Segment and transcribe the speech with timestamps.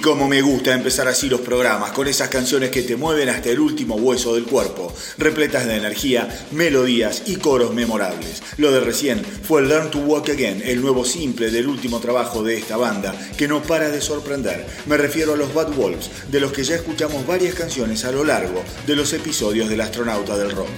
[0.00, 3.50] Y como me gusta empezar así los programas, con esas canciones que te mueven hasta
[3.50, 8.42] el último hueso del cuerpo, repletas de energía, melodías y coros memorables.
[8.56, 12.56] Lo de recién fue Learn to Walk Again, el nuevo simple del último trabajo de
[12.56, 14.66] esta banda, que no para de sorprender.
[14.86, 18.24] Me refiero a los Bad Wolves, de los que ya escuchamos varias canciones a lo
[18.24, 20.70] largo de los episodios del astronauta del rock.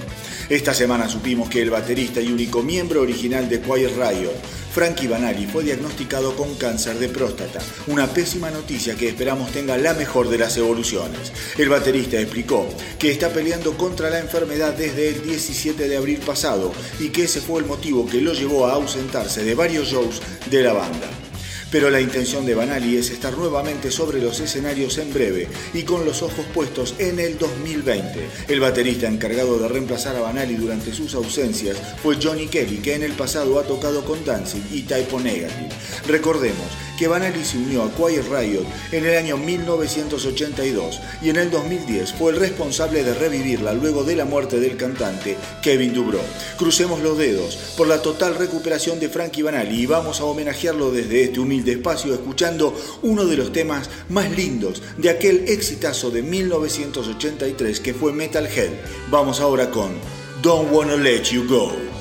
[0.49, 4.35] Esta semana supimos que el baterista y único miembro original de Quiet Riot,
[4.73, 9.93] Frankie Banali fue diagnosticado con cáncer de próstata, una pésima noticia que esperamos tenga la
[9.93, 11.31] mejor de las evoluciones.
[11.57, 12.67] El baterista explicó
[12.99, 17.39] que está peleando contra la enfermedad desde el 17 de abril pasado y que ese
[17.39, 21.22] fue el motivo que lo llevó a ausentarse de varios shows de la banda
[21.73, 26.05] pero la intención de Banali es estar nuevamente sobre los escenarios en breve y con
[26.05, 28.29] los ojos puestos en el 2020.
[28.47, 33.01] El baterista encargado de reemplazar a Banali durante sus ausencias fue Johnny Kelly, que en
[33.01, 35.69] el pasado ha tocado con Dancing y Typo Negative.
[36.05, 36.67] Recordemos
[36.97, 42.31] que se unió a Quiet Riot en el año 1982 y en el 2010 fue
[42.31, 46.21] el responsable de revivirla luego de la muerte del cantante Kevin Dubrow.
[46.57, 51.23] Crucemos los dedos por la total recuperación de Frankie Banali y vamos a homenajearlo desde
[51.23, 57.79] este humilde espacio escuchando uno de los temas más lindos de aquel exitazo de 1983
[57.79, 58.71] que fue Metalhead.
[59.09, 59.93] Vamos ahora con
[60.41, 61.92] Don't Wanna Let You Go.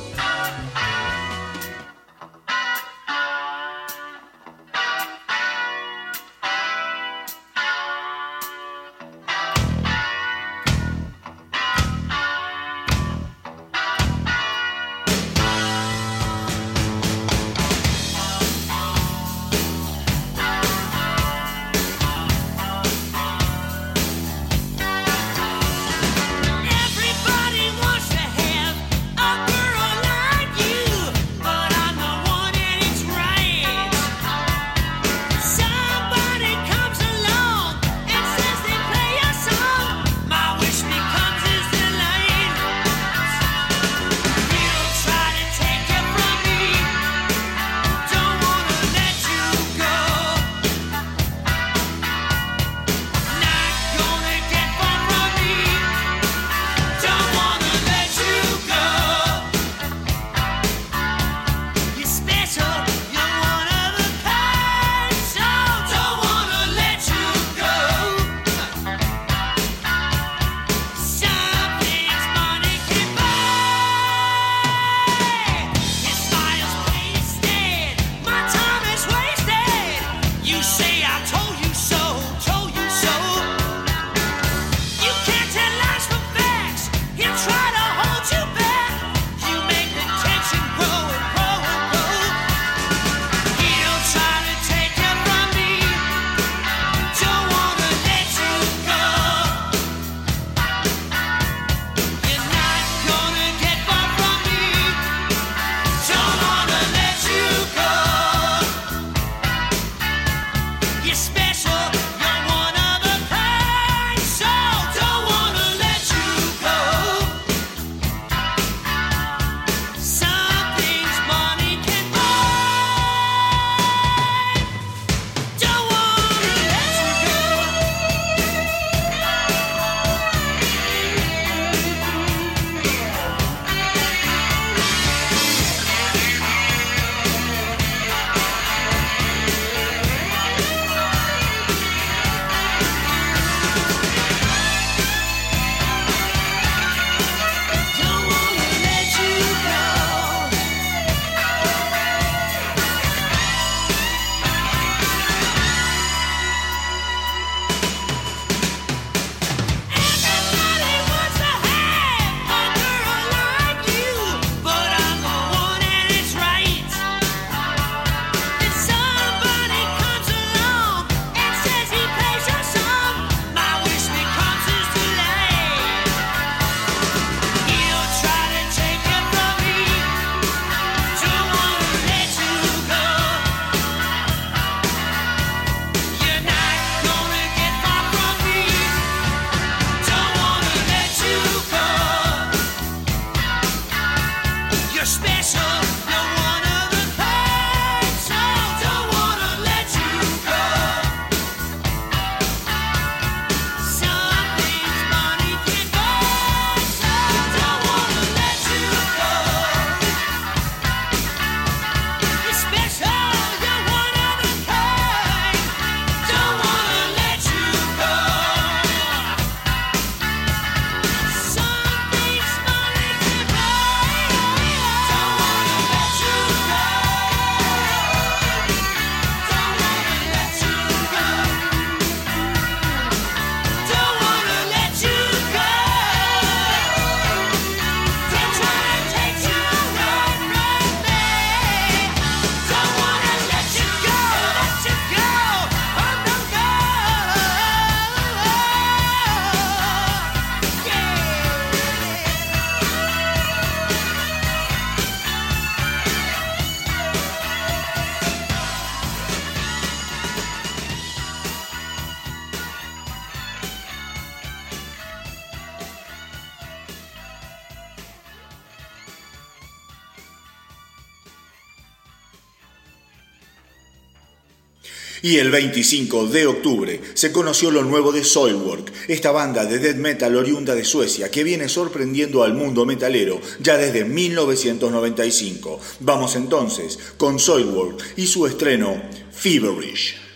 [275.32, 279.96] Y el 25 de octubre se conoció lo nuevo de Soilwork, esta banda de death
[279.96, 285.80] metal oriunda de Suecia que viene sorprendiendo al mundo metalero ya desde 1995.
[286.00, 289.00] Vamos entonces con Soilwork y su estreno
[289.32, 290.31] Feverish.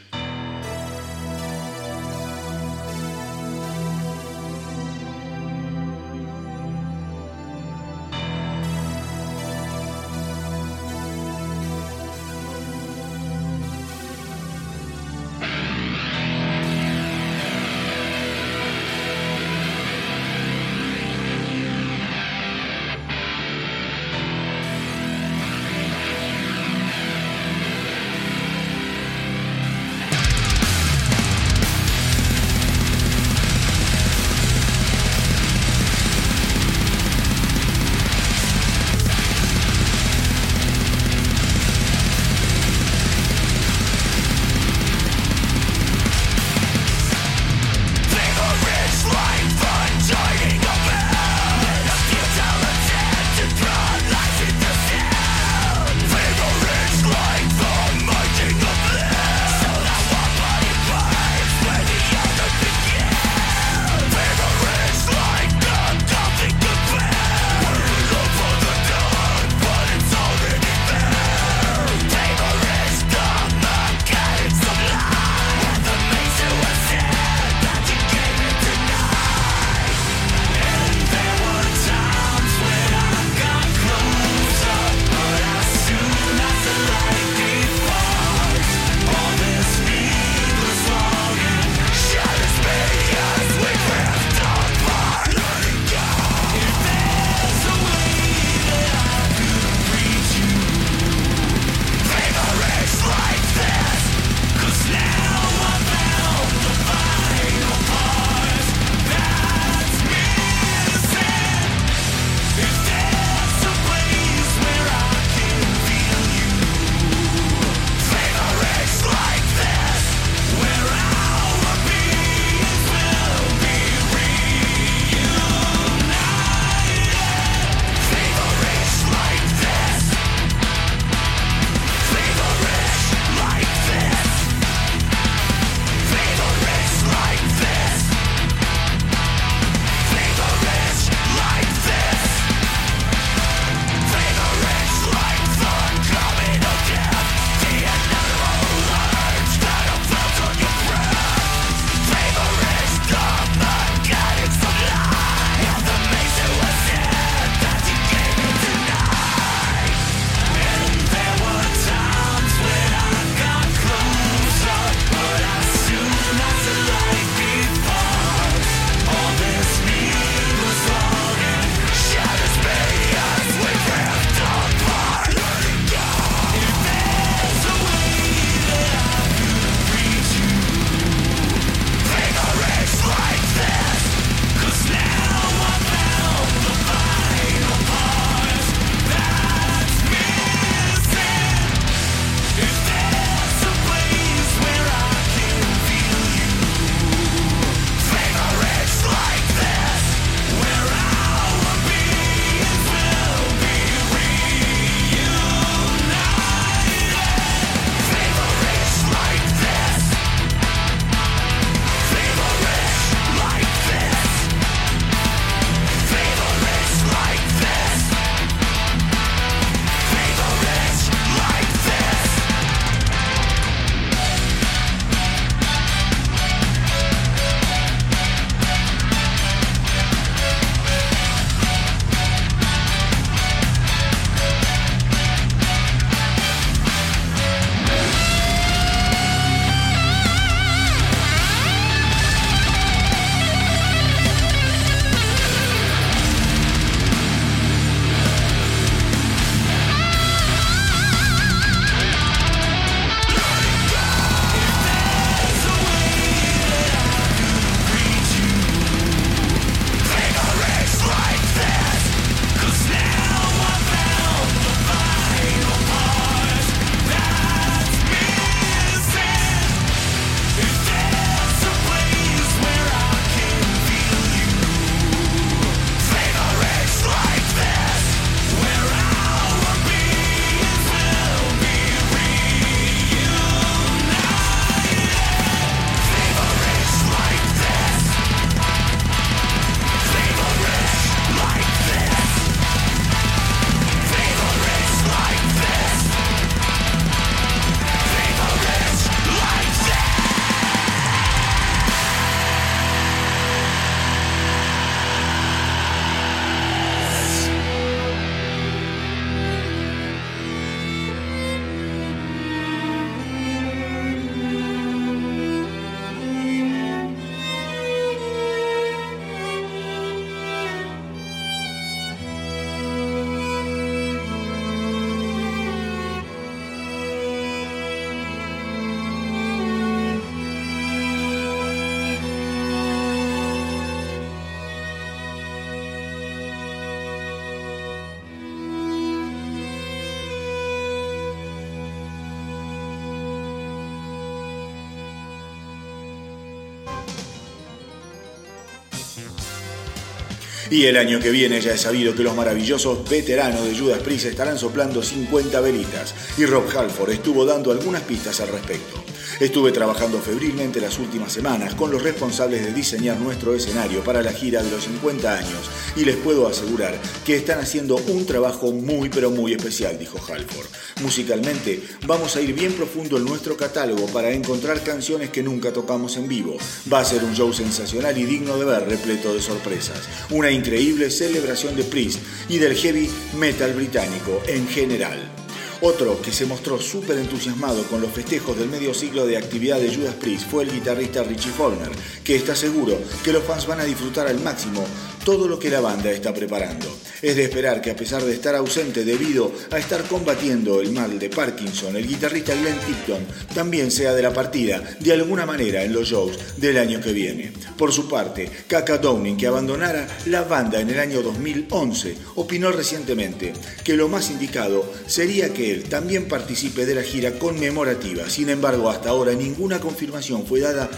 [350.77, 354.27] Y el año que viene ya he sabido que los maravillosos veteranos de Judas Priest
[354.27, 359.03] estarán soplando 50 velitas y Rob Halford estuvo dando algunas pistas al respecto.
[359.39, 364.33] Estuve trabajando febrilmente las últimas semanas con los responsables de diseñar nuestro escenario para la
[364.33, 369.11] gira de los 50 años y les puedo asegurar que están haciendo un trabajo muy
[369.11, 370.69] pero muy especial, dijo Halford.
[371.03, 376.17] Musicalmente vamos a ir bien profundo en nuestro catálogo para encontrar canciones que nunca tocamos
[376.17, 376.57] en vivo.
[376.91, 380.01] Va a ser un show sensacional y digno de ver, repleto de sorpresas.
[380.31, 385.46] Una increíble celebración de Priest y del heavy metal británico en general.
[385.83, 389.95] Otro que se mostró súper entusiasmado con los festejos del medio siglo de actividad de
[389.95, 391.93] Judas Priest fue el guitarrista Richie Faulkner,
[392.25, 394.87] que está seguro que los fans van a disfrutar al máximo
[395.27, 396.87] todo lo que la banda está preparando.
[397.21, 401.19] Es de esperar que a pesar de estar ausente debido a estar combatiendo el mal
[401.19, 405.93] de Parkinson, el guitarrista Glenn Tipton también sea de la partida de alguna manera en
[405.93, 407.53] los shows del año que viene.
[407.77, 413.53] Por su parte, Kaka Downing, que abandonara la banda en el año 2011, opinó recientemente
[413.83, 418.31] que lo más indicado sería que él también participe de la gira conmemorativa.
[418.31, 420.89] Sin embargo, hasta ahora ninguna confirmación fue dada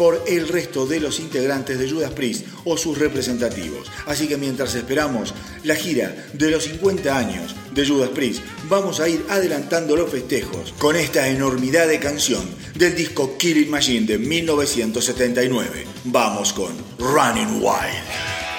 [0.00, 3.92] por el resto de los integrantes de Judas Priest o sus representativos.
[4.06, 8.40] Así que mientras esperamos la gira de los 50 años de Judas Priest,
[8.70, 14.06] vamos a ir adelantando los festejos con esta enormidad de canción del disco Killing Machine
[14.06, 15.84] de 1979.
[16.04, 18.49] Vamos con Running Wild.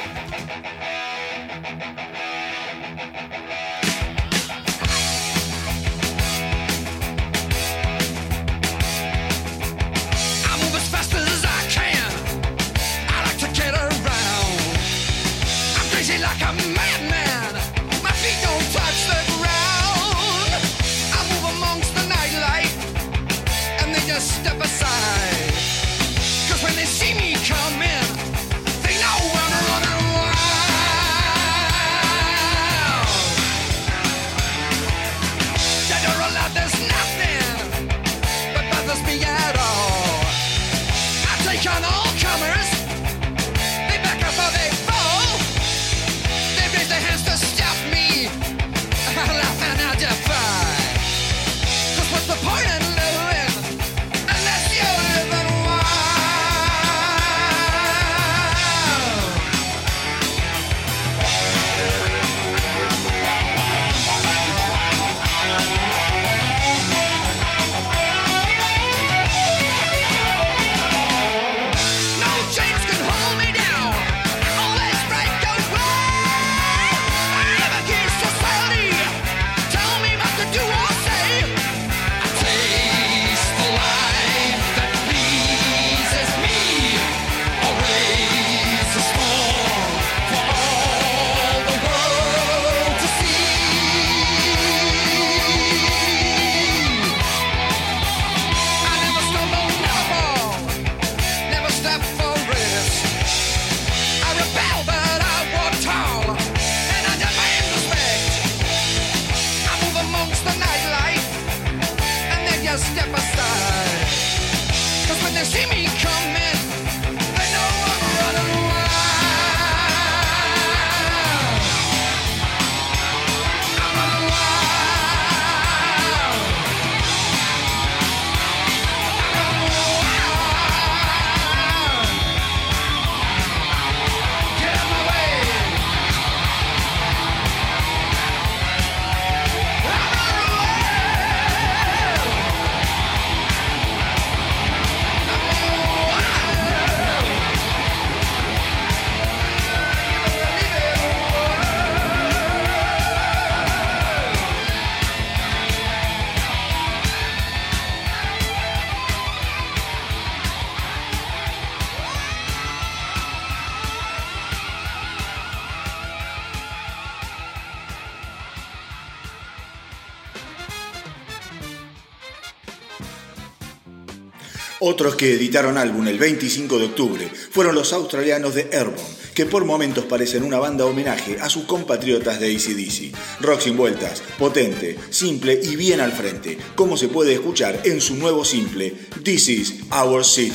[175.01, 179.01] Otros que editaron álbum el 25 de octubre fueron los australianos de Airborne,
[179.33, 183.41] que por momentos parecen una banda homenaje a sus compatriotas de ACDC.
[183.41, 188.13] Rock sin vueltas, potente, simple y bien al frente, como se puede escuchar en su
[188.13, 190.53] nuevo simple, This is Our City.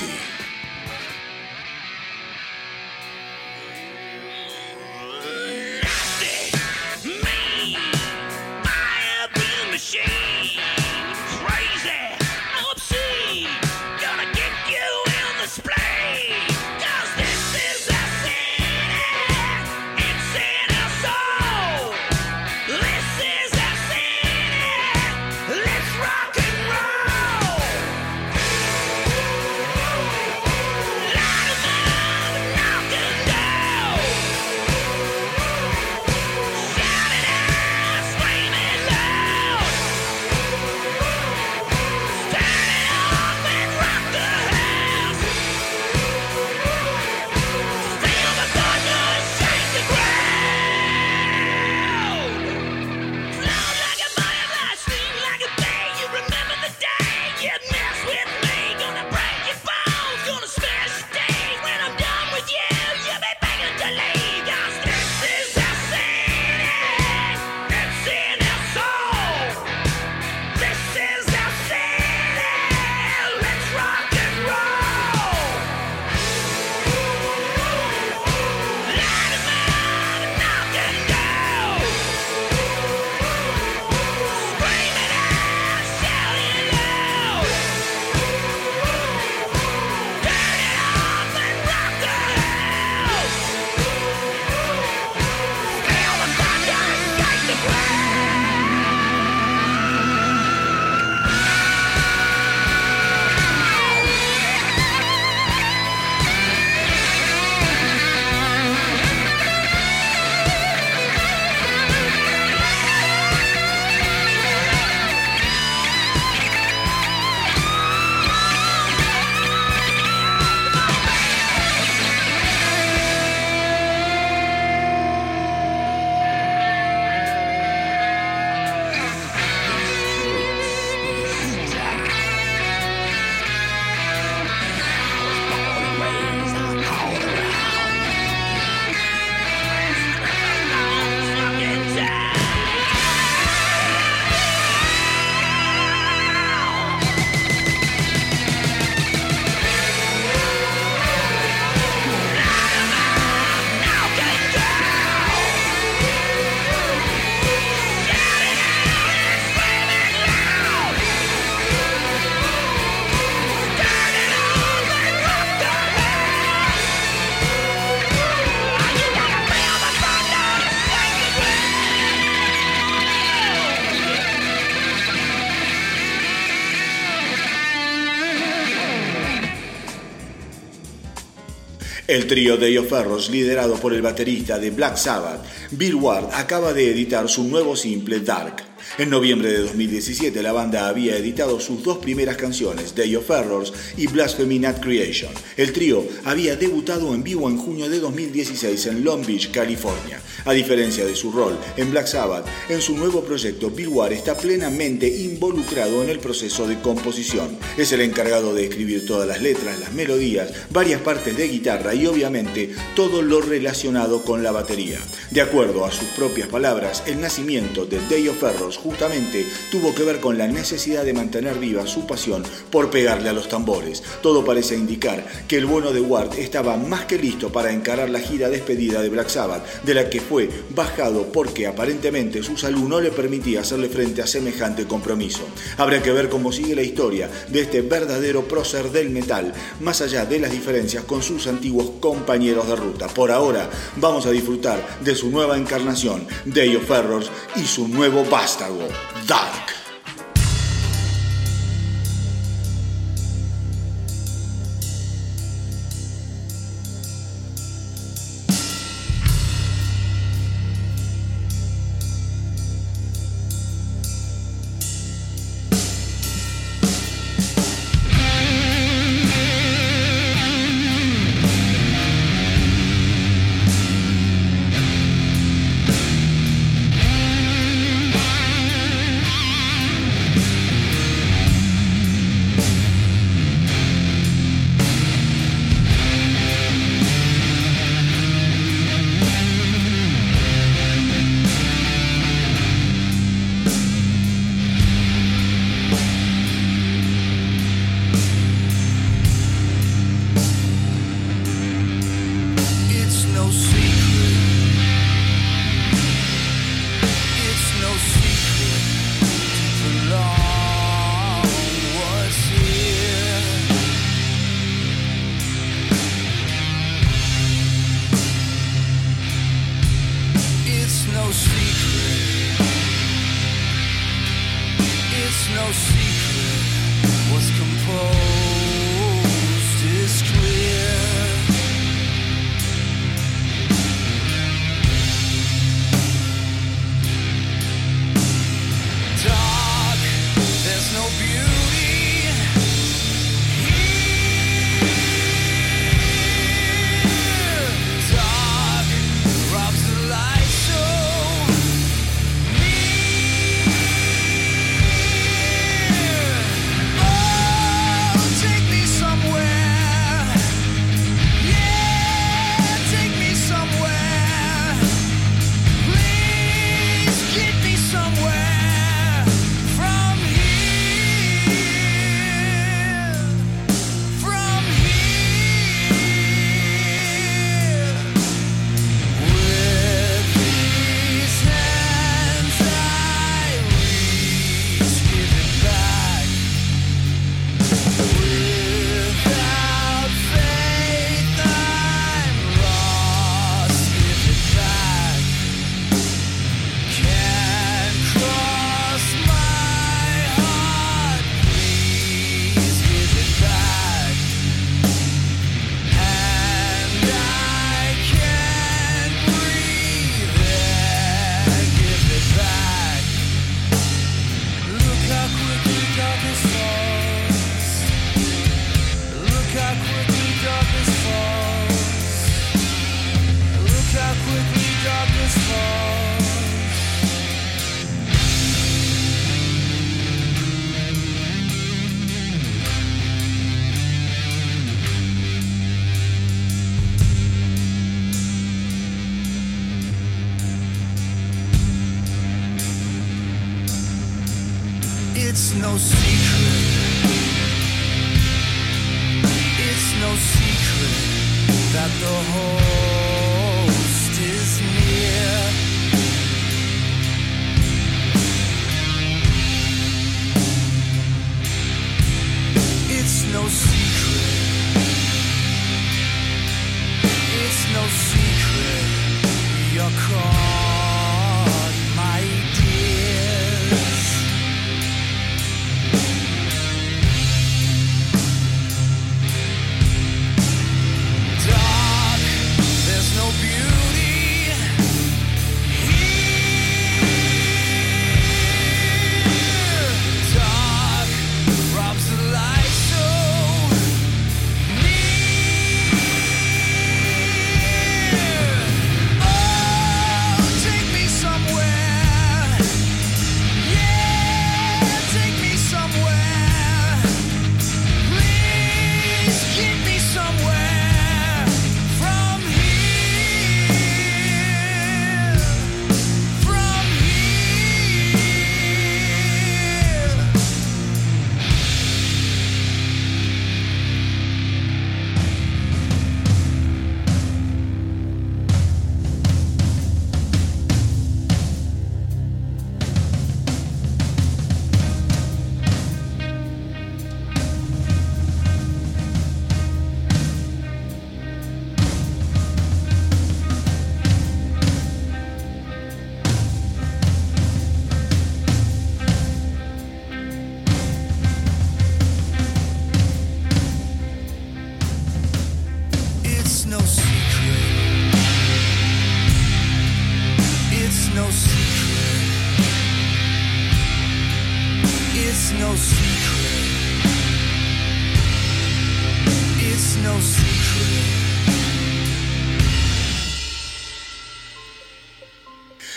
[182.16, 186.90] El trío de Ferros, liderado por el baterista de Black Sabbath, Bill Ward, acaba de
[186.90, 188.64] editar su nuevo simple Dark.
[188.96, 193.70] En noviembre de 2017 la banda había editado sus dos primeras canciones, Day of Errors
[193.98, 195.30] y Blasphemy Not Creation.
[195.56, 200.20] El trío había debutado en vivo en junio de 2016 en Long Beach, California.
[200.44, 204.36] A diferencia de su rol en Black Sabbath, en su nuevo proyecto Bill Ward está
[204.36, 207.56] plenamente involucrado en el proceso de composición.
[207.78, 212.06] Es el encargado de escribir todas las letras, las melodías, varias partes de guitarra y
[212.06, 214.98] obviamente todo lo relacionado con la batería.
[215.30, 220.02] De acuerdo a sus propias palabras, el nacimiento de Day of Errors justamente tuvo que
[220.02, 224.02] ver con la necesidad de mantener viva su pasión por pegarle a los tambores.
[224.22, 228.20] Todo parece indicar que el bueno de Ward estaba más que listo para encarar la
[228.20, 233.00] gira despedida de Black Sabbath, de la que fue bajado porque aparentemente su salud no
[233.00, 235.42] le permitía hacerle frente a semejante compromiso.
[235.76, 240.24] Habrá que ver cómo sigue la historia de este verdadero prócer del metal, más allá
[240.24, 243.06] de las diferencias con sus antiguos compañeros de ruta.
[243.08, 248.24] Por ahora vamos a disfrutar de su nueva encarnación, Day of Errors, y su nuevo
[248.24, 248.88] vástago.
[249.26, 249.75] Dark.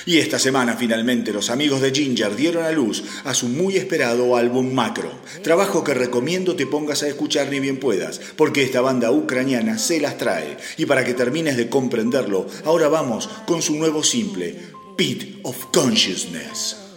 [0.10, 4.36] Y esta semana finalmente los amigos de Ginger dieron a luz a su muy esperado
[4.36, 5.12] álbum Macro,
[5.44, 10.02] trabajo que recomiendo te pongas a escuchar ni bien puedas, porque esta banda ucraniana se
[10.02, 10.58] las trae.
[10.78, 14.56] Y para que termines de comprenderlo, ahora vamos con su nuevo simple,
[14.98, 16.89] Pit of Consciousness.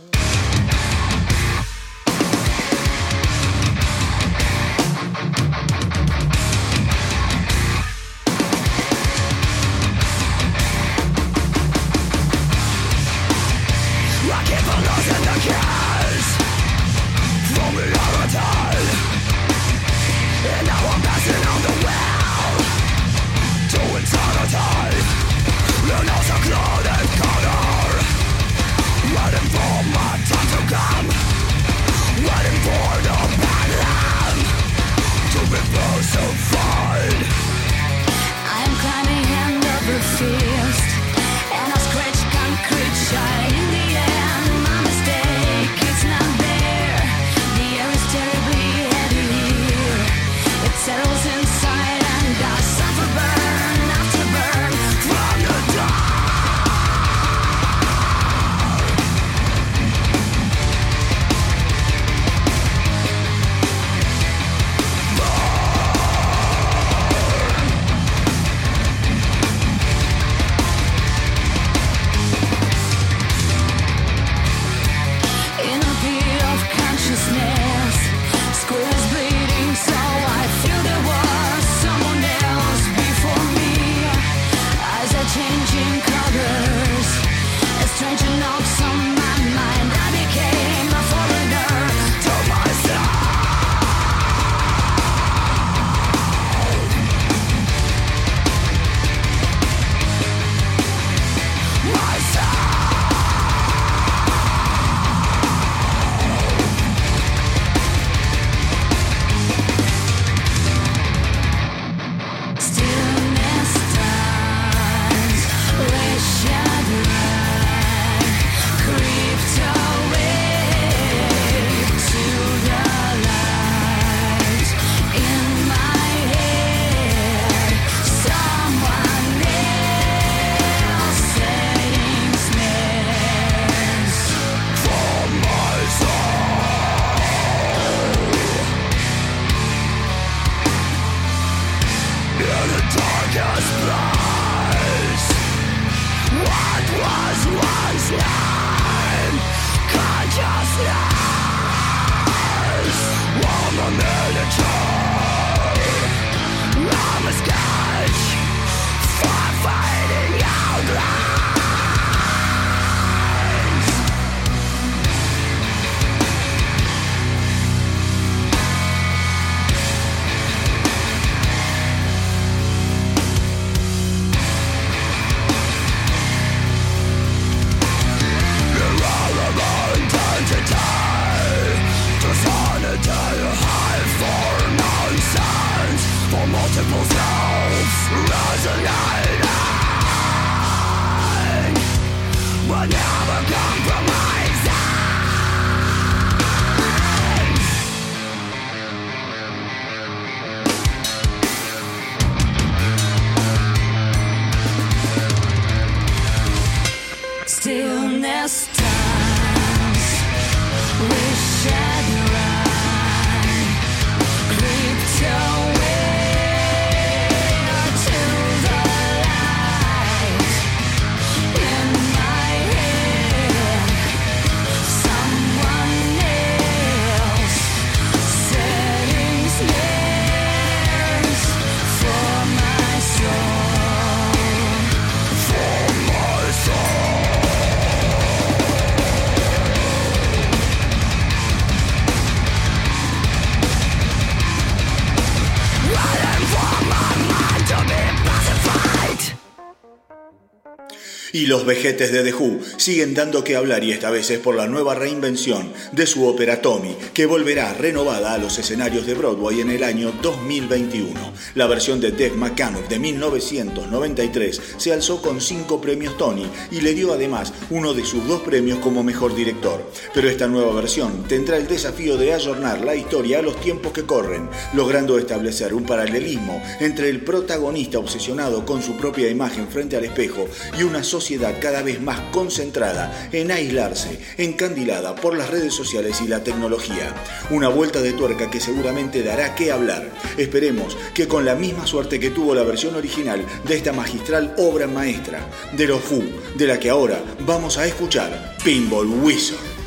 [251.34, 254.54] Y los vejetes de The Who siguen dando que hablar y esta vez es por
[254.54, 259.62] la nueva reinvención de su ópera Tommy, que volverá renovada a los escenarios de Broadway
[259.62, 261.18] en el año 2021.
[261.54, 266.92] La versión de Dave McCann de 1993 se alzó con cinco premios Tony y le
[266.92, 269.90] dio además uno de sus dos premios como mejor director.
[270.12, 274.04] Pero esta nueva versión tendrá el desafío de ayornar la historia a los tiempos que
[274.04, 280.04] corren, logrando establecer un paralelismo entre el protagonista obsesionado con su propia imagen frente al
[280.04, 280.46] espejo
[280.78, 281.21] y una sociedad
[281.60, 287.14] cada vez más concentrada en aislarse, encandilada por las redes sociales y la tecnología.
[287.50, 290.10] Una vuelta de tuerca que seguramente dará que hablar.
[290.36, 294.88] Esperemos que con la misma suerte que tuvo la versión original de esta magistral obra
[294.88, 296.24] maestra de los Who,
[296.56, 299.81] de la que ahora vamos a escuchar Pinball Wizard.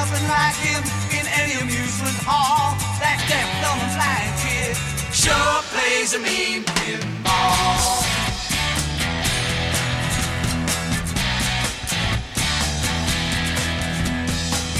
[0.00, 0.82] nothing like him
[1.12, 2.72] in any amusement hall.
[3.04, 4.72] That deaf, dumb, and blind kid
[5.12, 8.00] sure plays a mean pinball.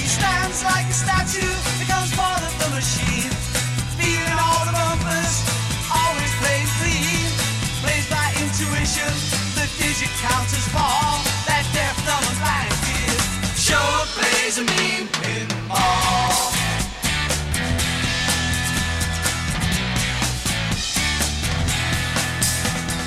[0.01, 1.53] He stands like a statue,
[1.85, 3.33] becomes part of the machine.
[4.01, 5.37] Feeling all the bumpers,
[6.01, 7.29] always plays clean.
[7.85, 9.13] Plays by intuition,
[9.53, 11.21] the digit counters fall.
[11.45, 13.21] That deaf, dumb, and blind kid
[13.61, 14.90] sure plays a mean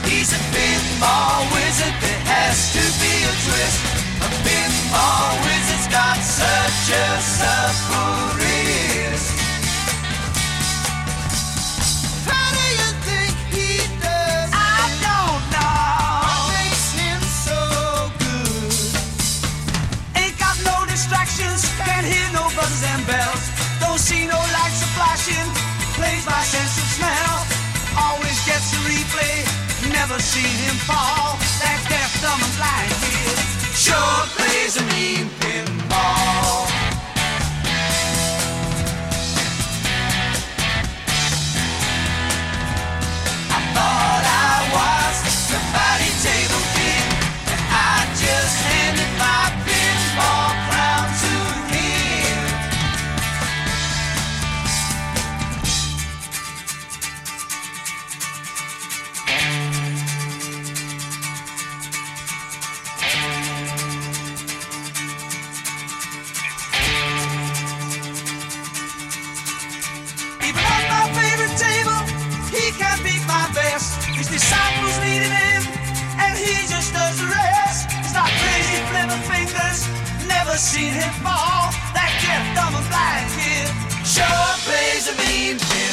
[0.07, 3.80] He's a pinball wizard, there has to be a twist.
[4.22, 8.53] A pinball wizard's got such a suffering.
[30.24, 31.36] See him fall.
[31.59, 36.43] That deaf someone's lying here sure plays a mean pinball.
[80.74, 81.69] seen him fall.
[81.93, 83.69] That gift of a black kid
[84.01, 85.93] sure plays a mean kid.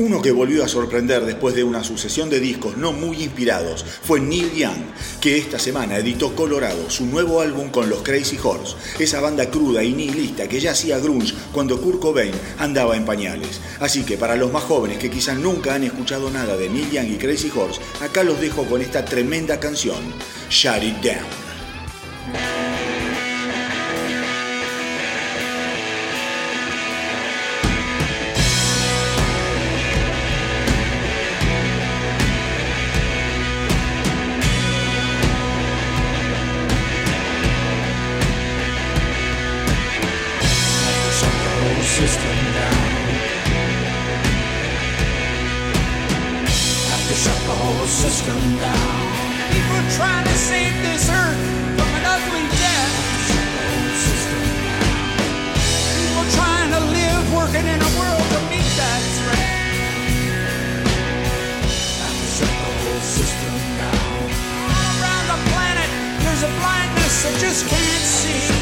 [0.00, 4.18] Uno que volvió a sorprender después de una sucesión de discos no muy inspirados fue
[4.18, 4.80] Neil Young,
[5.20, 9.84] que esta semana editó Colorado, su nuevo álbum con los Crazy Horse, esa banda cruda
[9.84, 13.60] y nihilista que ya hacía grunge cuando Kurt Cobain andaba en pañales.
[13.78, 17.10] Así que para los más jóvenes que quizás nunca han escuchado nada de Neil Young
[17.10, 20.00] y Crazy Horse, acá los dejo con esta tremenda canción,
[20.48, 22.59] Shut It Down.
[67.40, 68.59] Just can't see.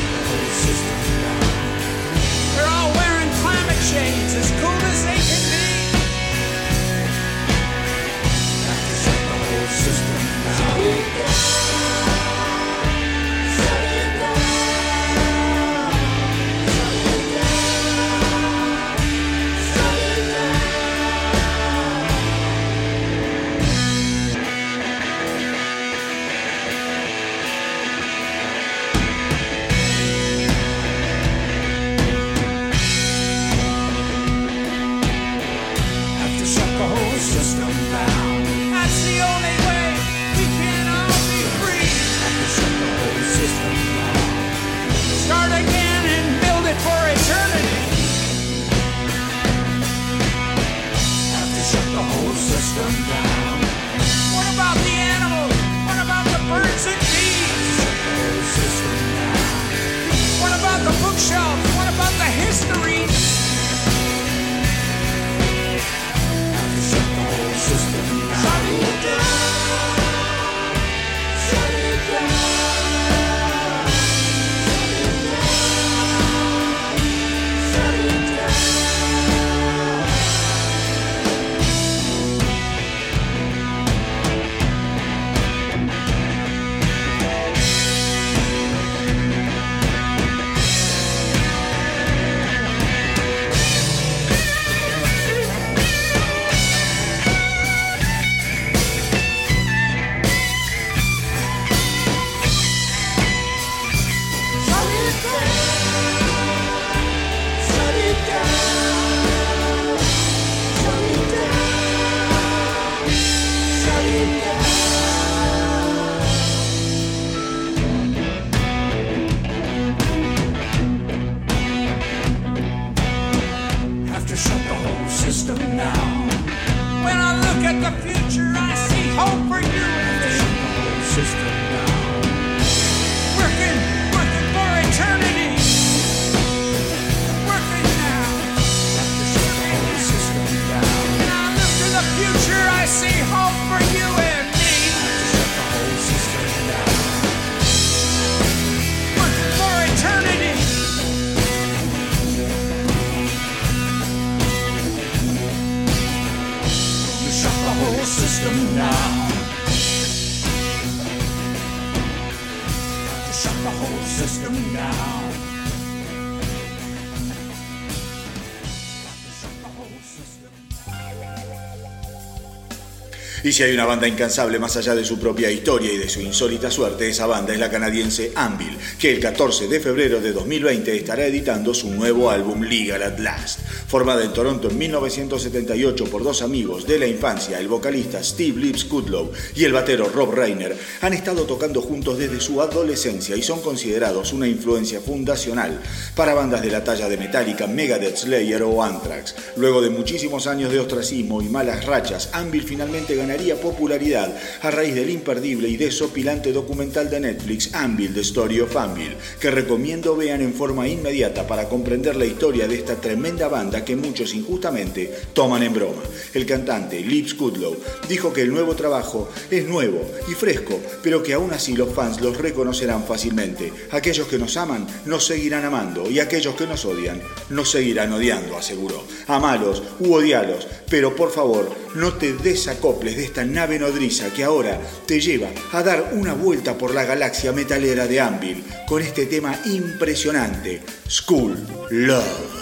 [173.58, 176.70] Si hay una banda incansable más allá de su propia historia y de su insólita
[176.70, 181.26] suerte, esa banda es la canadiense Anvil, que el 14 de febrero de 2020 estará
[181.26, 183.58] editando su nuevo álbum Legal at Last.
[183.88, 188.88] Formada en Toronto en 1978 por dos amigos de la infancia, el vocalista Steve Lips
[188.88, 193.60] Goodlow y el batero Rob Reiner, han estado tocando juntos desde su adolescencia y son
[193.60, 195.80] considerados una influencia fundacional
[196.18, 199.36] para bandas de la talla de Metallica, Megadeth, Slayer o Anthrax.
[199.54, 204.96] Luego de muchísimos años de ostracismo y malas rachas, Anvil finalmente ganaría popularidad a raíz
[204.96, 210.40] del imperdible y desopilante documental de Netflix Anvil, The Story of Anvil, que recomiendo vean
[210.40, 215.62] en forma inmediata para comprender la historia de esta tremenda banda que muchos injustamente toman
[215.62, 216.02] en broma.
[216.34, 217.76] El cantante Lips Goodlow
[218.08, 222.20] dijo que el nuevo trabajo es nuevo y fresco, pero que aún así los fans
[222.20, 223.72] los reconocerán fácilmente.
[223.92, 228.56] Aquellos que nos aman nos seguirán amando y aquellos que nos odian nos seguirán odiando,
[228.56, 229.04] aseguró.
[229.26, 234.80] Amalos u odialos, pero por favor no te desacoples de esta nave nodriza que ahora
[235.06, 239.58] te lleva a dar una vuelta por la galaxia metalera de Anvil con este tema
[239.66, 241.56] impresionante, School
[241.90, 242.57] Love.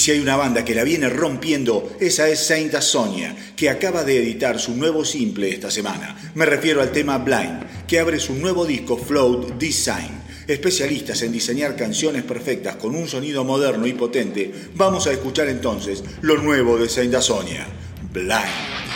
[0.00, 4.16] Si hay una banda que la viene rompiendo, esa es Saint Sonia, que acaba de
[4.16, 6.16] editar su nuevo simple esta semana.
[6.34, 10.22] Me refiero al tema Blind, que abre su nuevo disco Float Design.
[10.48, 16.02] Especialistas en diseñar canciones perfectas con un sonido moderno y potente, vamos a escuchar entonces
[16.22, 17.66] lo nuevo de Saint Sonia,
[18.10, 18.89] Blind.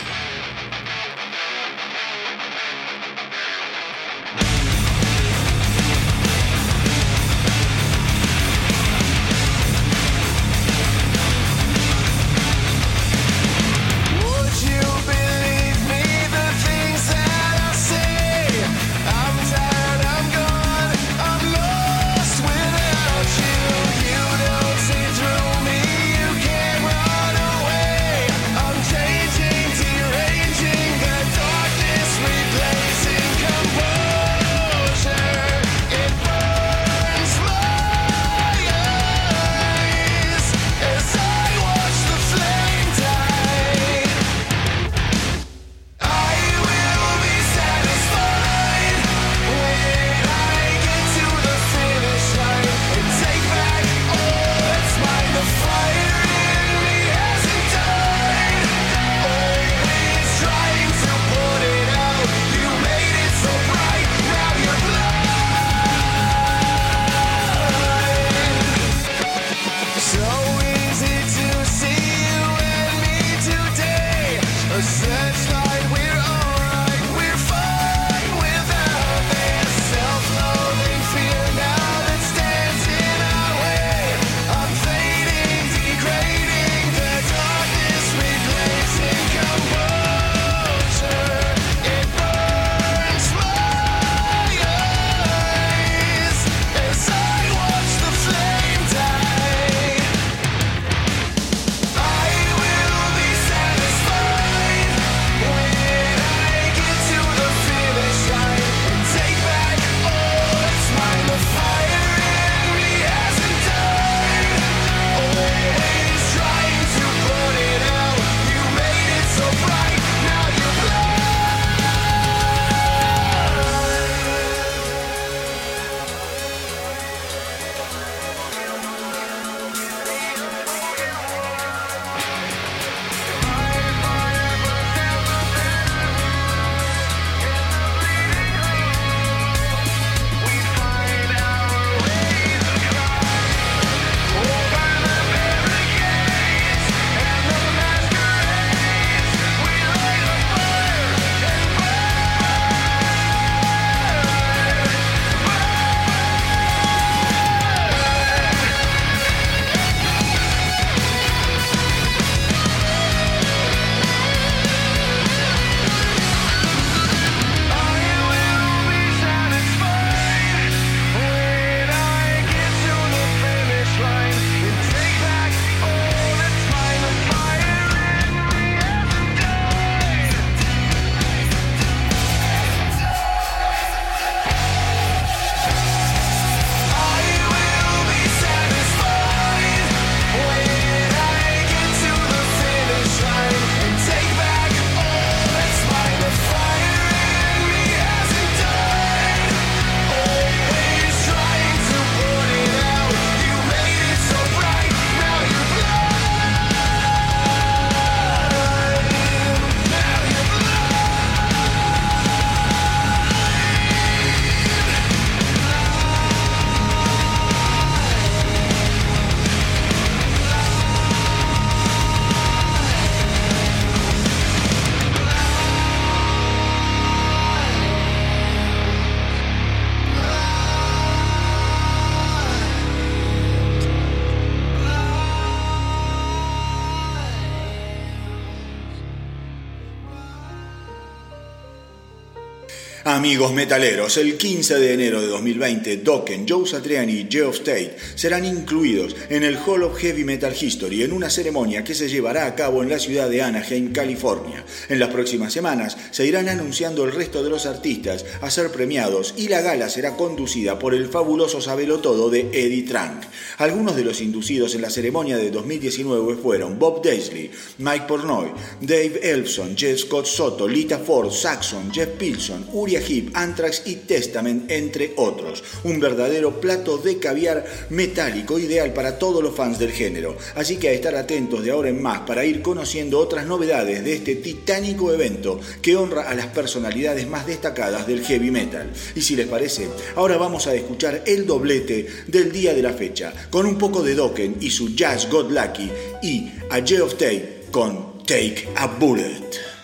[243.25, 248.45] Amigos metaleros, el 15 de enero de 2020, Dokken, Joe Satriani y Geoff Tate serán
[248.45, 252.53] incluidos en el Hall of Heavy Metal History en una ceremonia que se llevará a
[252.53, 254.63] cabo en la ciudad de Anaheim, California.
[254.89, 259.33] En las próximas semanas se irán anunciando el resto de los artistas a ser premiados
[259.35, 263.23] y la gala será conducida por el fabuloso sabelotodo de Eddie Trunk.
[263.57, 267.49] Algunos de los inducidos en la ceremonia de 2019 fueron Bob Daisley,
[267.79, 268.51] Mike Pornoy,
[268.81, 274.69] Dave Elfson, Jeff Scott Soto, Lita Ford, Saxon, Jeff Pilson, Uri Uriah Anthrax y Testament,
[274.71, 275.63] entre otros.
[275.83, 280.37] Un verdadero plato de caviar metálico ideal para todos los fans del género.
[280.55, 284.13] Así que a estar atentos de ahora en más para ir conociendo otras novedades de
[284.13, 288.91] este titánico evento que honra a las personalidades más destacadas del heavy metal.
[289.15, 293.33] Y si les parece, ahora vamos a escuchar el doblete del día de la fecha,
[293.49, 295.91] con un poco de Dokken y su Jazz God Lucky
[296.21, 299.74] y a of Tate con Take a Bullet.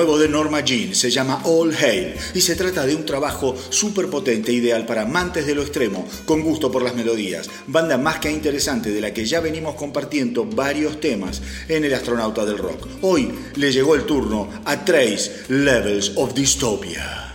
[0.00, 4.08] Nuevo de Norma Jean se llama All Hail y se trata de un trabajo súper
[4.08, 7.50] potente, ideal para amantes de lo extremo, con gusto por las melodías.
[7.66, 12.46] Banda más que interesante de la que ya venimos compartiendo varios temas en El Astronauta
[12.46, 12.88] del Rock.
[13.02, 17.29] Hoy le llegó el turno a Trace Levels of Dystopia.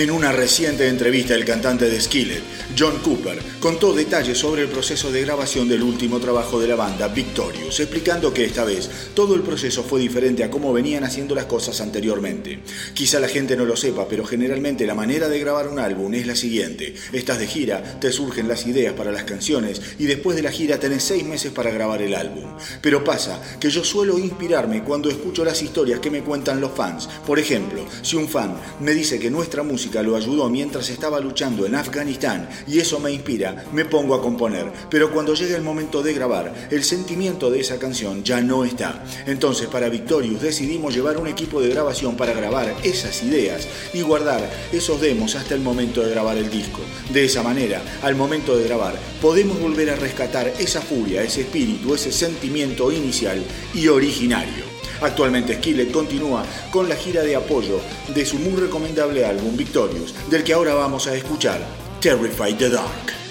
[0.00, 2.42] En una reciente entrevista, el cantante de Skillet,
[2.74, 7.08] John Cooper, contó detalles sobre el proceso de grabación del último trabajo de la banda,
[7.08, 11.44] Victorious, explicando que esta vez todo el proceso fue diferente a cómo venían haciendo las
[11.44, 12.60] cosas anteriormente.
[12.94, 16.26] Quizá la gente no lo sepa, pero generalmente la manera de grabar un álbum es
[16.26, 16.94] la siguiente.
[17.12, 20.80] Estás de gira, te surgen las ideas para las canciones y después de la gira
[20.80, 22.46] tenés seis meses para grabar el álbum.
[22.80, 27.10] Pero pasa que yo suelo inspirarme cuando escucho las historias que me cuentan los fans.
[27.26, 31.66] Por ejemplo, si un fan me dice que nuestra música lo ayudó mientras estaba luchando
[31.66, 34.70] en Afganistán y eso me inspira, me pongo a componer.
[34.88, 39.04] Pero cuando llega el momento de grabar, el sentimiento de esa canción ya no está.
[39.26, 44.48] Entonces para Victorious decidimos llevar un equipo de grabación para grabar esas ideas y guardar
[44.72, 46.80] esos demos hasta el momento de grabar el disco.
[47.12, 51.94] De esa manera, al momento de grabar, podemos volver a rescatar esa furia, ese espíritu,
[51.94, 53.42] ese sentimiento inicial
[53.74, 54.70] y originario.
[55.00, 57.80] Actualmente Skillet continúa con la gira de apoyo
[58.14, 61.60] de su muy recomendable álbum Victorious, del que ahora vamos a escuchar
[62.00, 63.29] Terrified the Dark.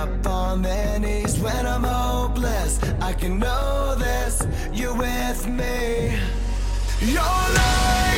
[0.00, 2.82] Up on their knees when I'm hopeless.
[3.02, 4.42] I can know this,
[4.72, 6.18] you're with me.
[7.00, 8.09] Your light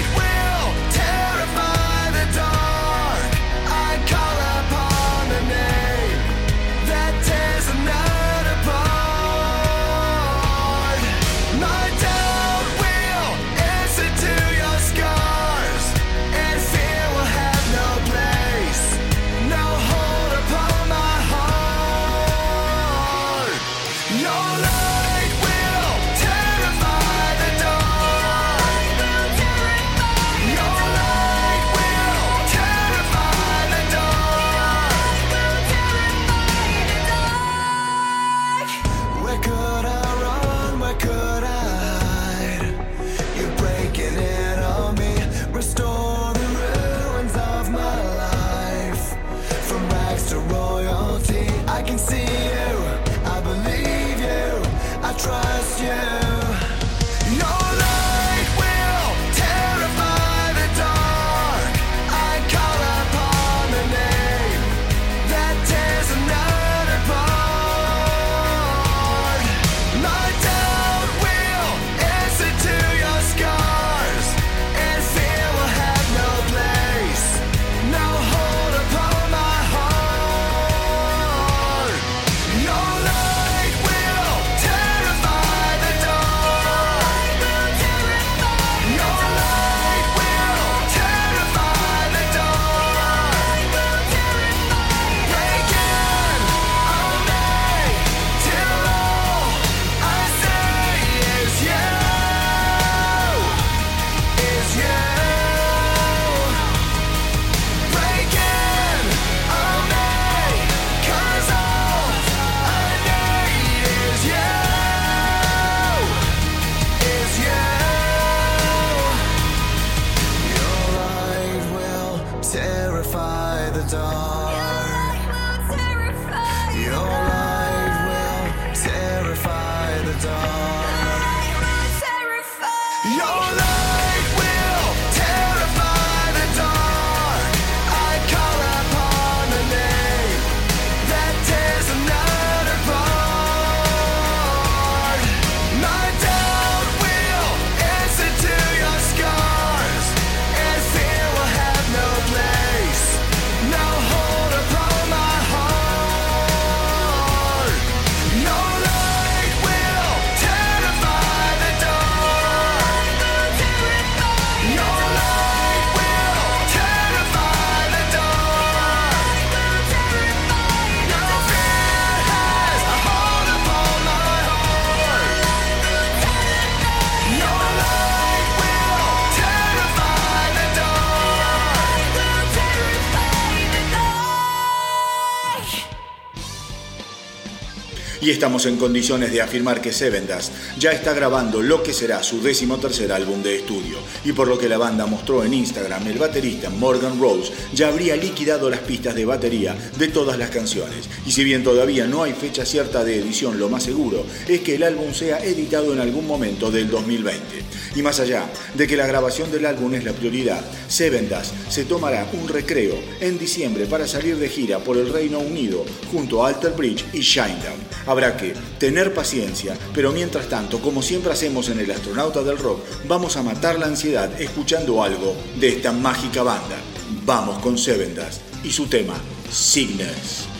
[188.42, 193.12] estamos en condiciones de afirmar que Sevendas ya está grabando lo que será su decimotercer
[193.12, 193.98] álbum de estudio.
[194.24, 198.16] Y por lo que la banda mostró en Instagram, el baterista Morgan Rose ya habría
[198.16, 201.08] liquidado las pistas de batería de todas las canciones.
[201.24, 204.74] Y si bien todavía no hay fecha cierta de edición, lo más seguro es que
[204.74, 207.62] el álbum sea editado en algún momento del 2020.
[207.94, 212.26] Y más allá de que la grabación del álbum es la prioridad, Sevendas se tomará
[212.32, 216.72] un recreo en diciembre para salir de gira por el Reino Unido junto a Alter
[216.72, 217.92] Bridge y Shinedown.
[218.06, 222.80] Habrá que tener paciencia, pero mientras tanto, como siempre hacemos en El Astronauta del Rock,
[223.08, 226.76] vamos a matar la ansiedad escuchando algo de esta mágica banda.
[227.24, 229.14] Vamos con Sevendas y su tema,
[229.50, 230.51] Cygnus.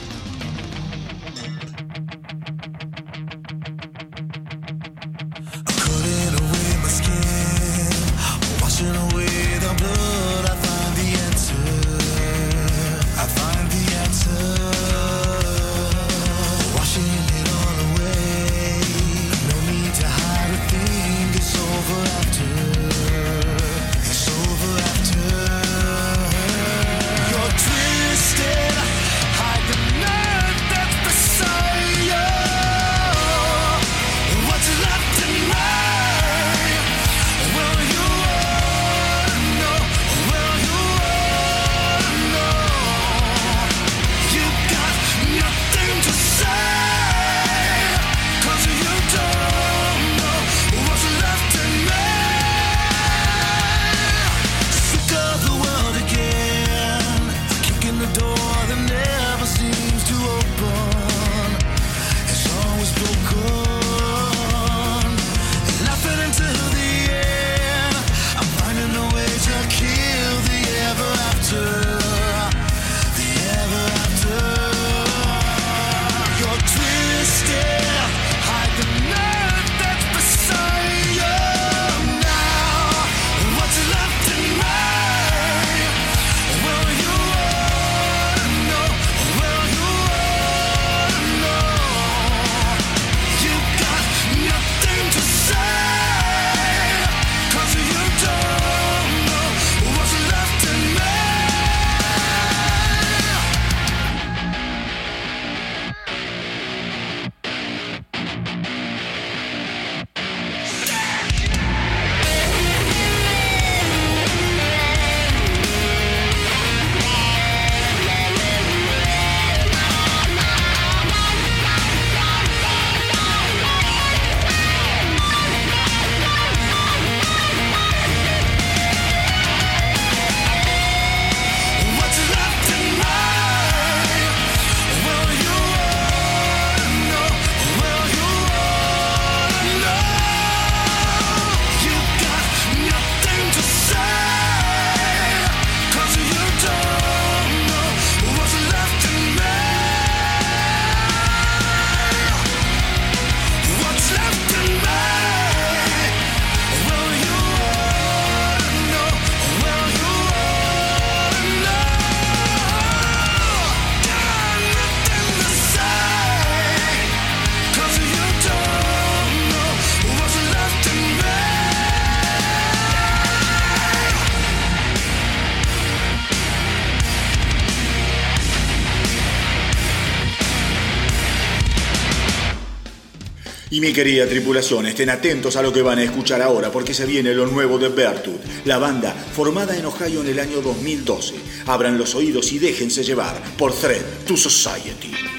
[183.83, 187.35] mi querida tripulación, estén atentos a lo que van a escuchar ahora porque se viene
[187.35, 191.35] lo nuevo de Bertud, la banda formada en Ohio en el año 2012.
[191.67, 195.32] Abran los oídos y déjense llevar por Thread to Society.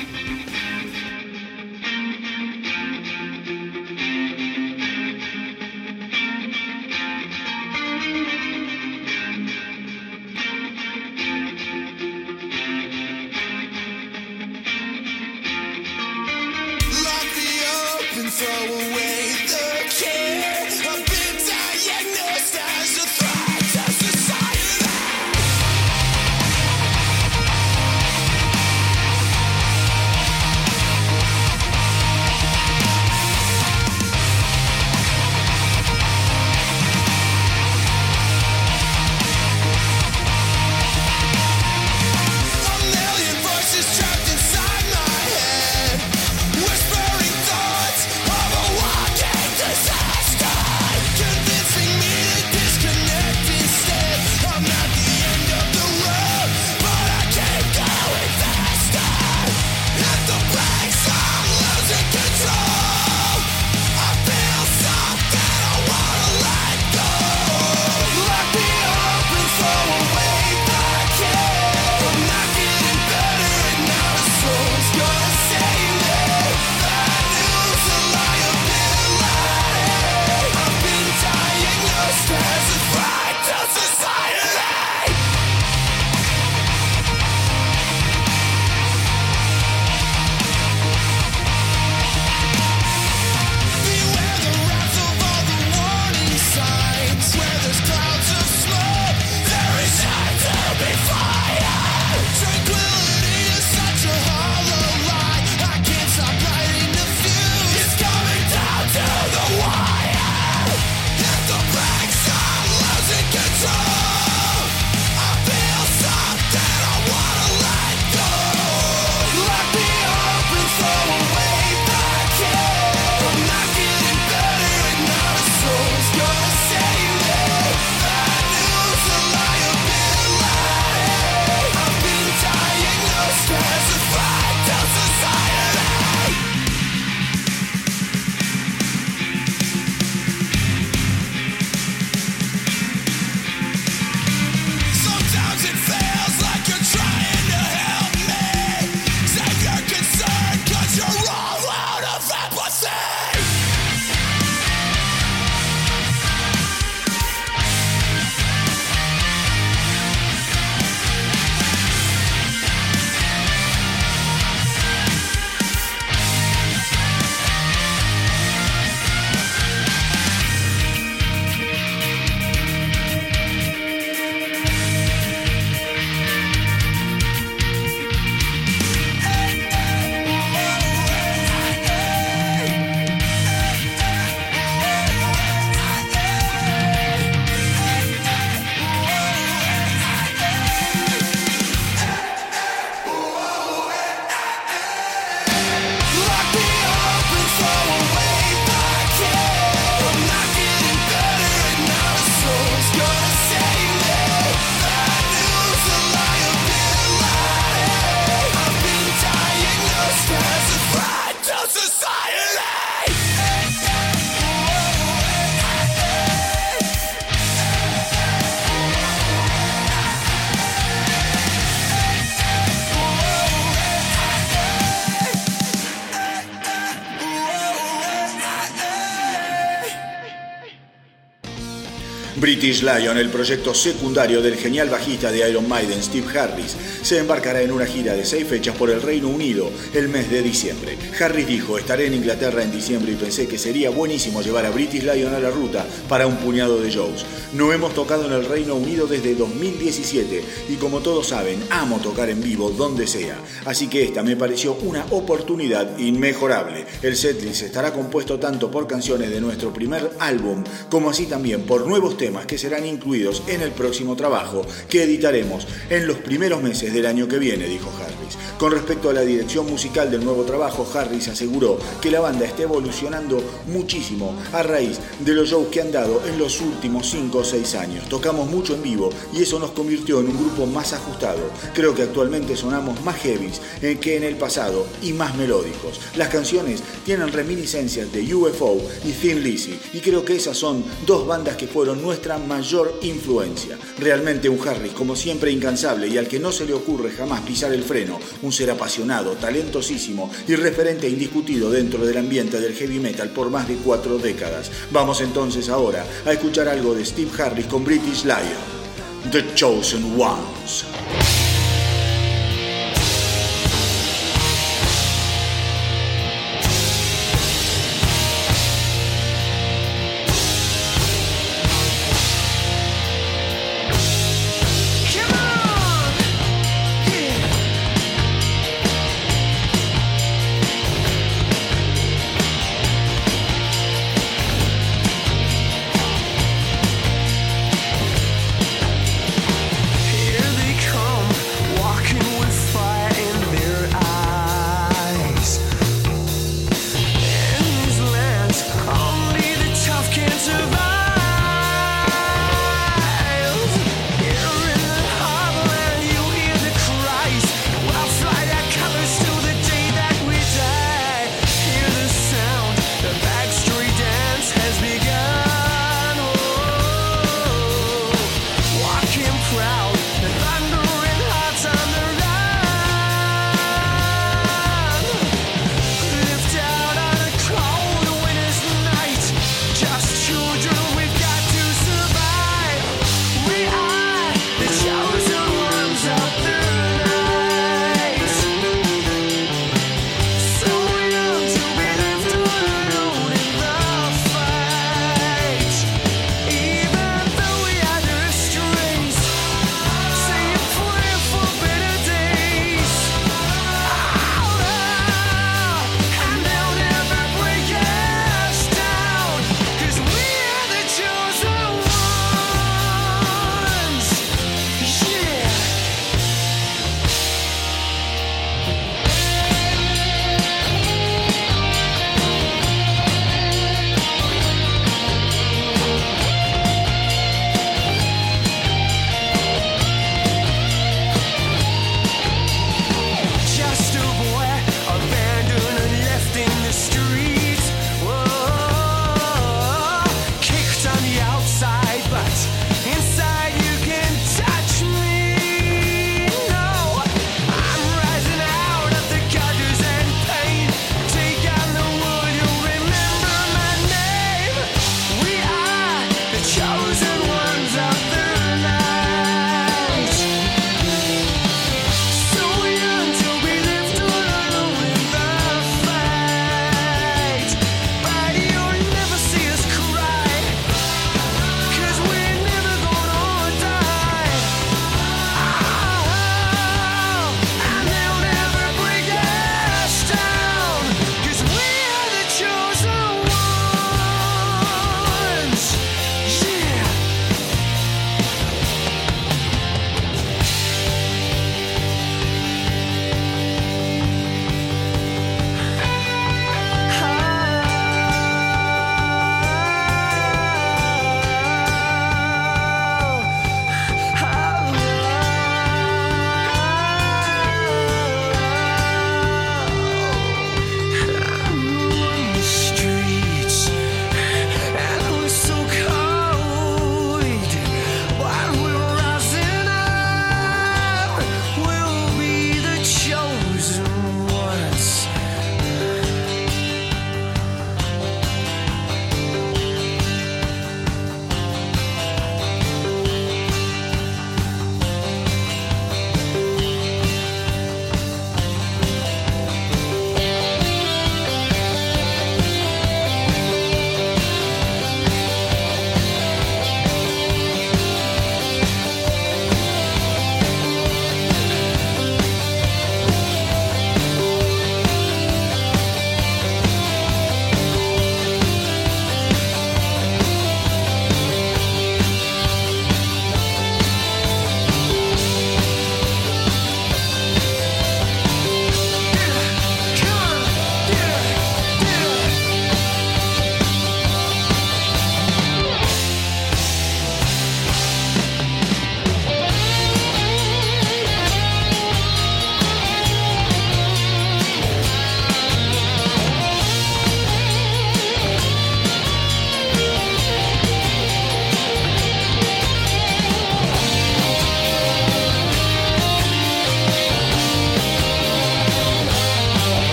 [232.64, 237.61] British Lion, el proyecto secundario del genial bajista de Iron Maiden, Steve Harris, se embarcará
[237.61, 240.98] en una gira de seis fechas por el Reino Unido el mes de diciembre.
[241.19, 245.03] Harris dijo, estaré en Inglaterra en diciembre y pensé que sería buenísimo llevar a British
[245.03, 247.26] Lion a la ruta para un puñado de shows.
[247.54, 252.28] No hemos tocado en el Reino Unido desde 2017 y como todos saben, amo tocar
[252.32, 253.38] en vivo donde sea.
[253.66, 256.86] Así que esta me pareció una oportunidad inmejorable.
[257.04, 261.86] El setlist estará compuesto tanto por canciones de nuestro primer álbum como así también por
[261.86, 266.92] nuevos temas que serán incluidos en el próximo trabajo que editaremos en los primeros meses
[266.92, 268.36] del año que viene, dijo Harris.
[268.58, 272.64] Con respecto a la dirección musical del nuevo trabajo, Harris aseguró que la banda está
[272.64, 277.45] evolucionando muchísimo a raíz de los shows que han dado en los últimos cinco o
[277.45, 278.07] 6 años.
[278.10, 281.41] Tocamos mucho en vivo y eso nos convirtió en un grupo más ajustado.
[281.74, 285.99] Creo que actualmente sonamos más heavies eh, que en el pasado y más melódicos.
[286.15, 291.28] Las canciones tienen reminiscencias de UFO y Thin Lizzy y creo que esas son dos
[291.28, 293.78] bandas que fueron nuestra mayor influencia.
[293.99, 297.74] Realmente un Harris como siempre incansable y al que no se le ocurre jamás pisar
[297.74, 303.30] el freno, un ser apasionado, talentosísimo y referente indiscutido dentro del ambiente del heavy metal
[303.30, 304.72] por más de cuatro décadas.
[304.91, 311.43] Vamos entonces ahora a escuchar algo de Steve Harris con British Lion, The Chosen Ones.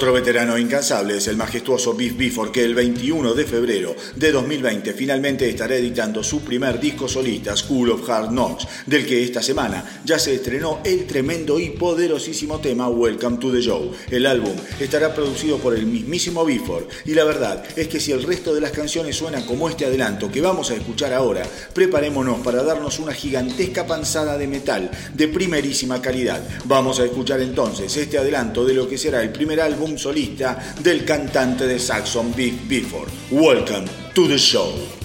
[0.00, 4.94] Otro veterano incansable es el majestuoso Beef Bifford que el 21 de febrero de 2020
[4.94, 10.00] finalmente estará editando su primer disco solista, School of Hard Knocks, del que esta semana
[10.02, 13.92] ya se estrenó el tremendo y poderosísimo tema Welcome to the Show.
[14.10, 18.22] El álbum estará producido por el mismísimo Bifford y la verdad es que si el
[18.22, 21.42] resto de las canciones suenan como este adelanto que vamos a escuchar ahora,
[21.74, 26.42] preparémonos para darnos una gigantesca panzada de metal de primerísima calidad.
[26.64, 31.04] Vamos a escuchar entonces este adelanto de lo que será el primer álbum solista del
[31.04, 33.10] cantante de Saxon Big Bifford.
[33.30, 34.99] Welcome to the show.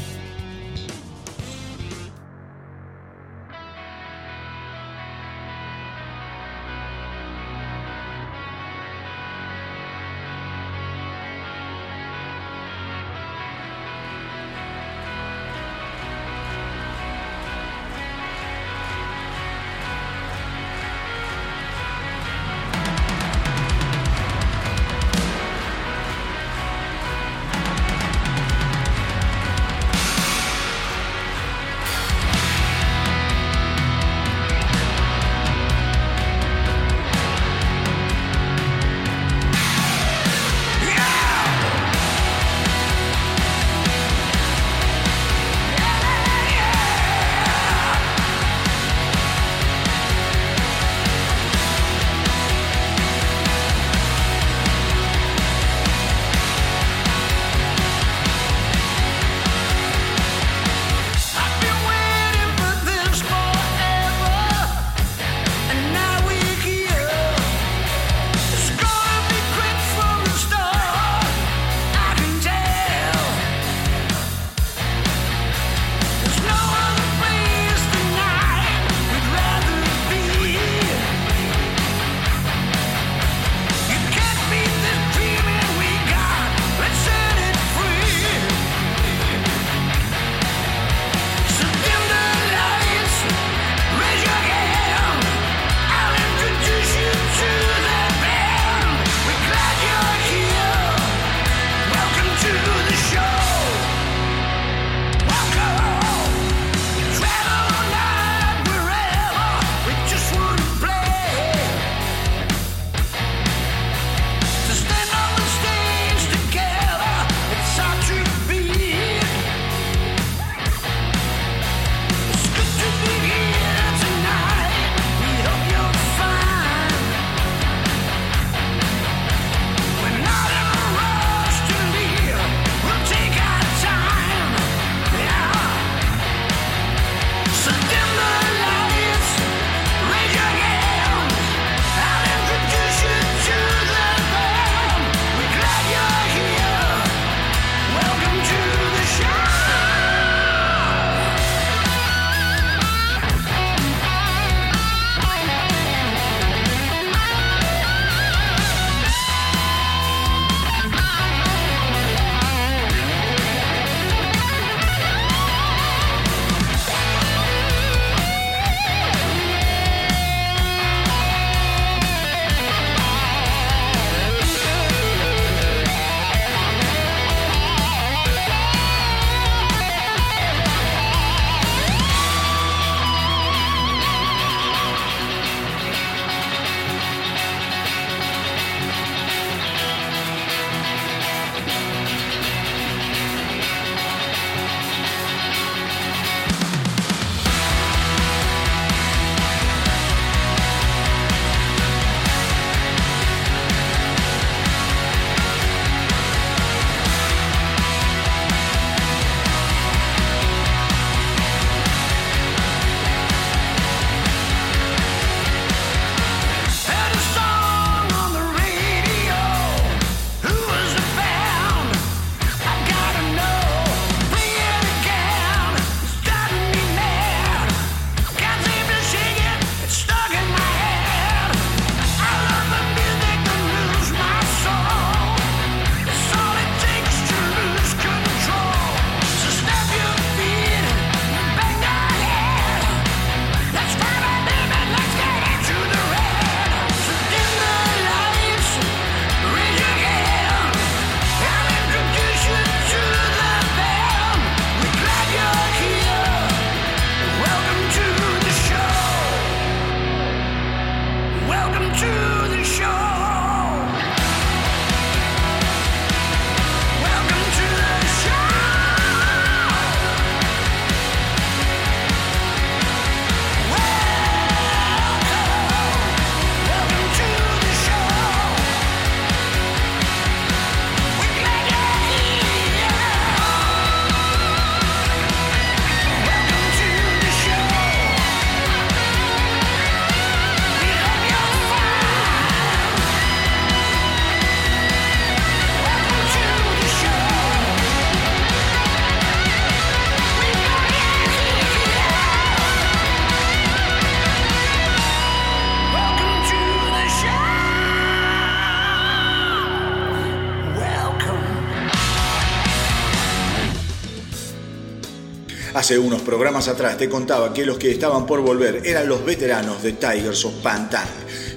[315.85, 319.83] Hace unos programas atrás te contaba que los que estaban por volver eran los veteranos
[319.83, 321.07] de Tigers of Pantang.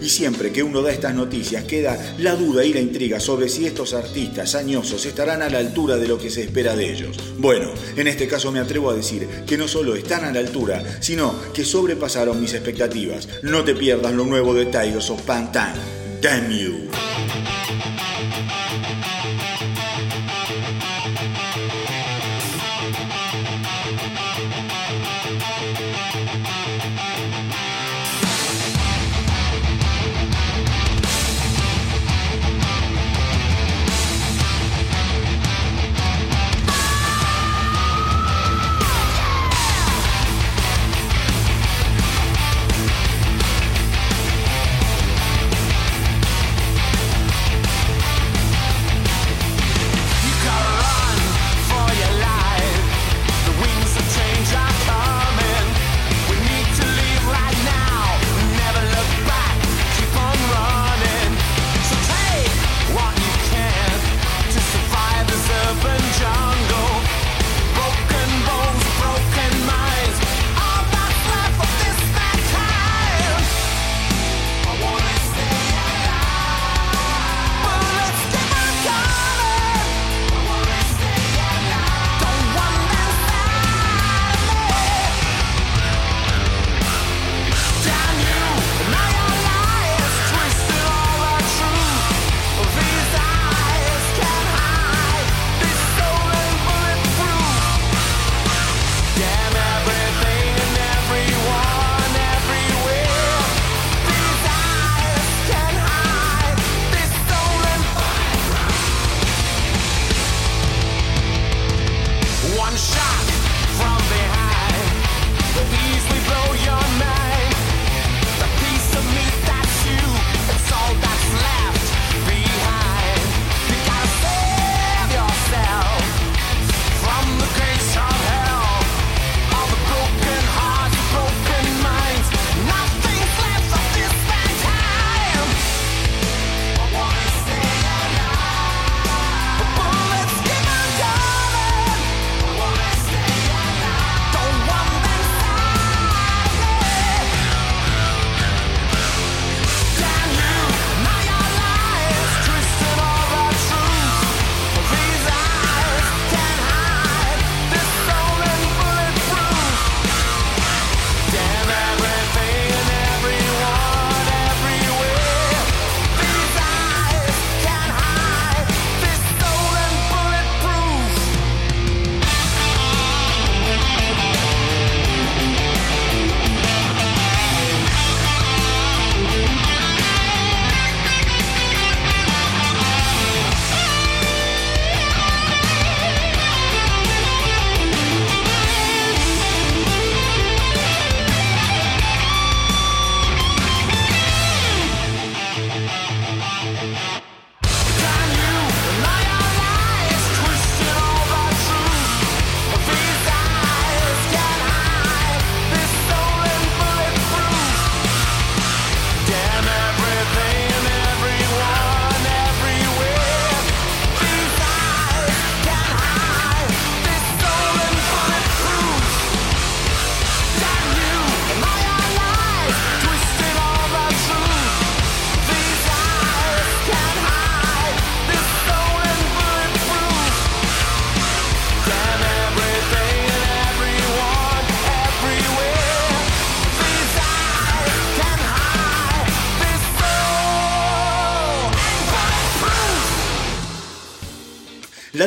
[0.03, 3.65] Y siempre que uno da estas noticias queda la duda y la intriga sobre si
[3.65, 7.17] estos artistas añosos estarán a la altura de lo que se espera de ellos.
[7.39, 10.85] Bueno, en este caso me atrevo a decir que no solo están a la altura,
[11.01, 13.27] sino que sobrepasaron mis expectativas.
[13.41, 15.73] No te pierdas lo nuevo de Tigers of Pantang.
[16.21, 16.91] Damn you.
[16.91, 17.58] You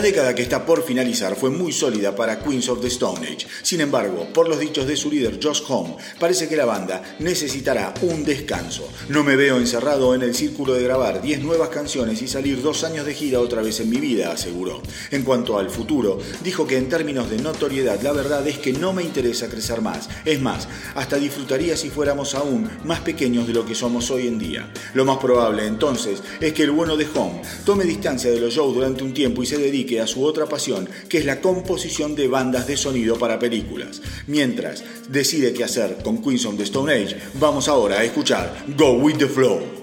[0.01, 3.45] La década que está por finalizar fue muy sólida para Queens of the Stone Age.
[3.61, 7.93] Sin embargo, por los dichos de su líder Josh Home, parece que la banda necesitará
[8.01, 8.89] un descanso.
[9.09, 12.83] No me veo encerrado en el círculo de grabar 10 nuevas canciones y salir dos
[12.83, 14.81] años de gira otra vez en mi vida, aseguró.
[15.11, 18.93] En cuanto al futuro, dijo que en términos de notoriedad, la verdad es que no
[18.93, 20.09] me interesa crecer más.
[20.25, 24.39] Es más, hasta disfrutaría si fuéramos aún más pequeños de lo que somos hoy en
[24.39, 24.73] día.
[24.95, 28.73] Lo más probable entonces es que el bueno de Home tome distancia de los shows
[28.73, 32.27] durante un tiempo y se dedique a su otra pasión, que es la composición de
[32.27, 34.01] bandas de sonido para películas.
[34.27, 38.93] Mientras decide qué hacer con Queens of the Stone Age, vamos ahora a escuchar Go
[38.93, 39.80] With The Flow.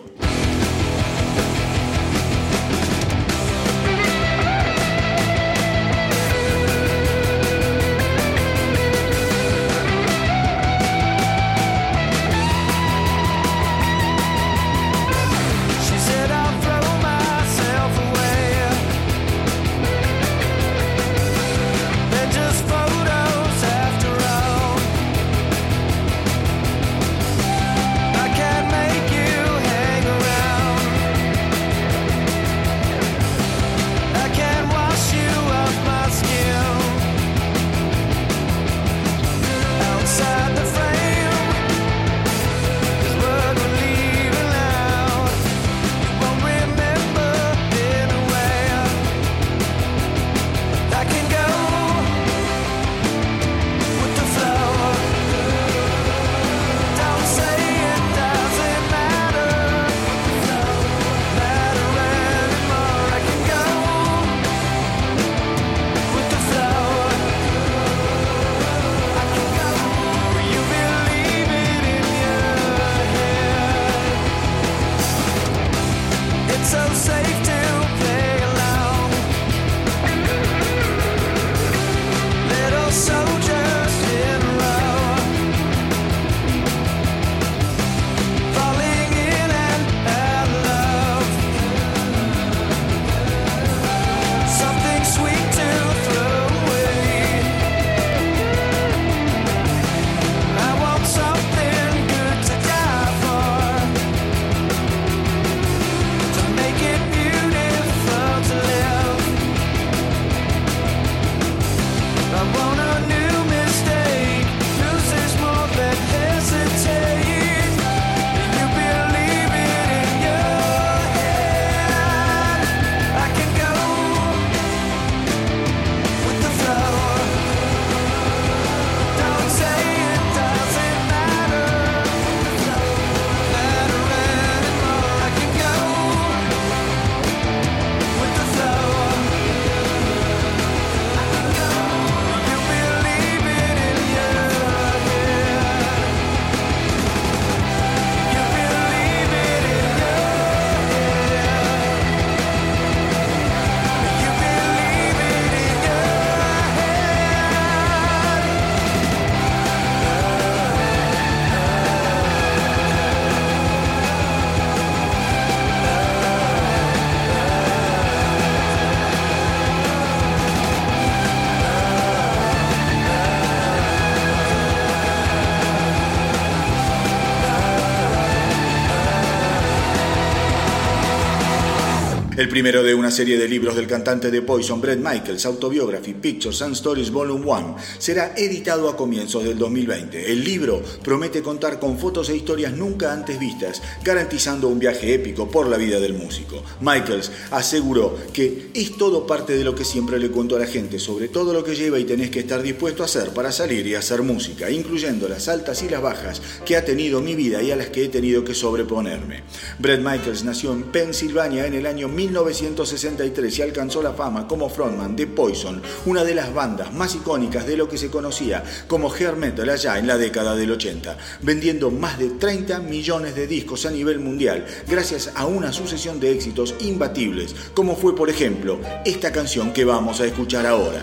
[182.39, 186.62] El primero de una serie de libros del cantante de Poison, Brett Michaels, Autobiography, Pictures
[186.62, 190.31] and Stories Volume 1, será editado a comienzos del 2020.
[190.31, 195.51] El libro promete contar con fotos e historias nunca antes vistas, garantizando un viaje épico
[195.51, 196.62] por la vida del músico.
[196.81, 201.01] Michaels aseguró que es todo parte de lo que siempre le cuento a la gente,
[201.01, 203.97] sobre todo lo que lleva y tenés que estar dispuesto a hacer para salir y
[203.97, 207.77] hacer música, incluyendo las altas y las bajas que ha tenido mi vida y a
[207.77, 209.43] las que he tenido que sobreponerme.
[209.81, 215.16] Brett Michaels nació en Pensilvania en el año 1963 y alcanzó la fama como frontman
[215.16, 219.36] de Poison, una de las bandas más icónicas de lo que se conocía como hair
[219.36, 223.90] metal allá en la década del 80, vendiendo más de 30 millones de discos a
[223.90, 229.72] nivel mundial gracias a una sucesión de éxitos imbatibles, como fue por ejemplo esta canción
[229.72, 231.00] que vamos a escuchar ahora,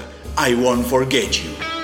[0.47, 1.74] I Won't Forget You.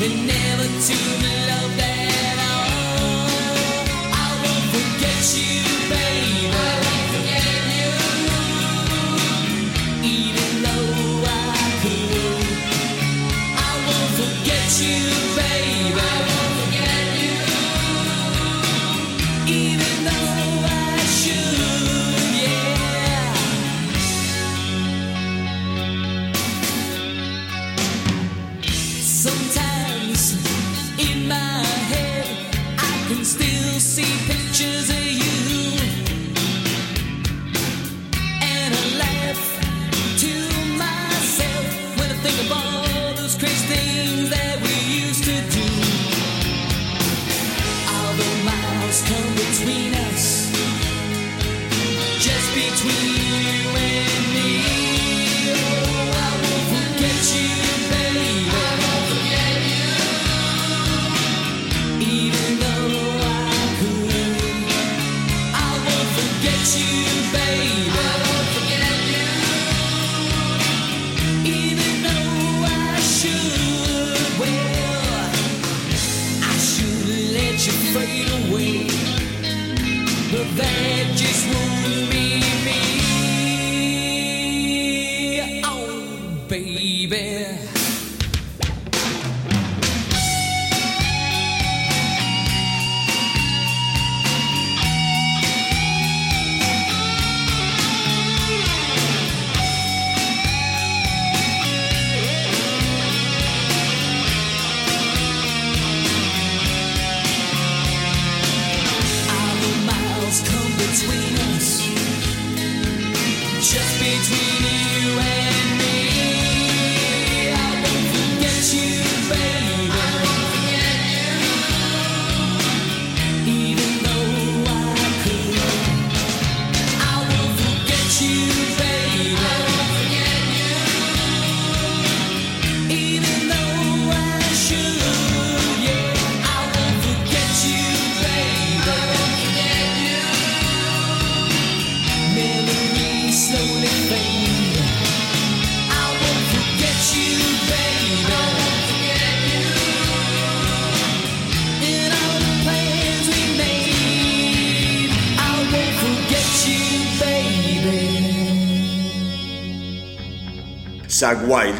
[0.00, 1.19] Love than never to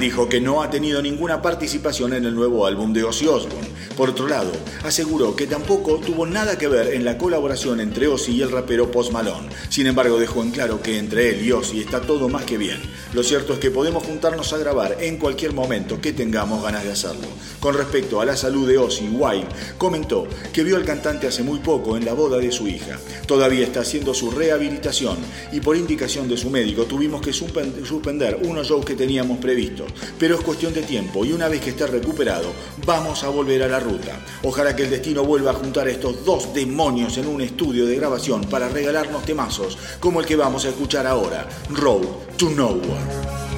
[0.00, 3.68] dijo que no ha tenido ninguna participación en el nuevo álbum de Ozzy Osbourne.
[3.98, 4.50] Por otro lado,
[4.82, 8.90] aseguró que tampoco tuvo nada que ver en la colaboración entre Ozzy y el rapero
[8.90, 9.50] Post Malone.
[9.68, 12.80] Sin embargo, dejó en claro que entre él y Ozzy está todo más que bien.
[13.12, 16.92] Lo cierto es que podemos juntarnos a grabar en cualquier momento que tengamos ganas de
[16.92, 17.28] hacerlo.
[17.60, 21.58] Con respecto a la salud de Ozzy, Wild comentó que vio al cantante hace muy
[21.58, 22.98] poco en la boda de su hija.
[23.26, 25.18] Todavía está haciendo su rehabilitación
[25.52, 29.38] y por indicación de su médico tuvimos que suspen- suspender unos shows que teníamos teníamos
[29.38, 29.86] previsto,
[30.20, 32.52] pero es cuestión de tiempo y una vez que esté recuperado,
[32.86, 34.20] vamos a volver a la ruta.
[34.44, 37.96] Ojalá que el destino vuelva a juntar a estos dos demonios en un estudio de
[37.96, 42.06] grabación para regalarnos temazos como el que vamos a escuchar ahora, Road
[42.36, 43.49] to Nowhere.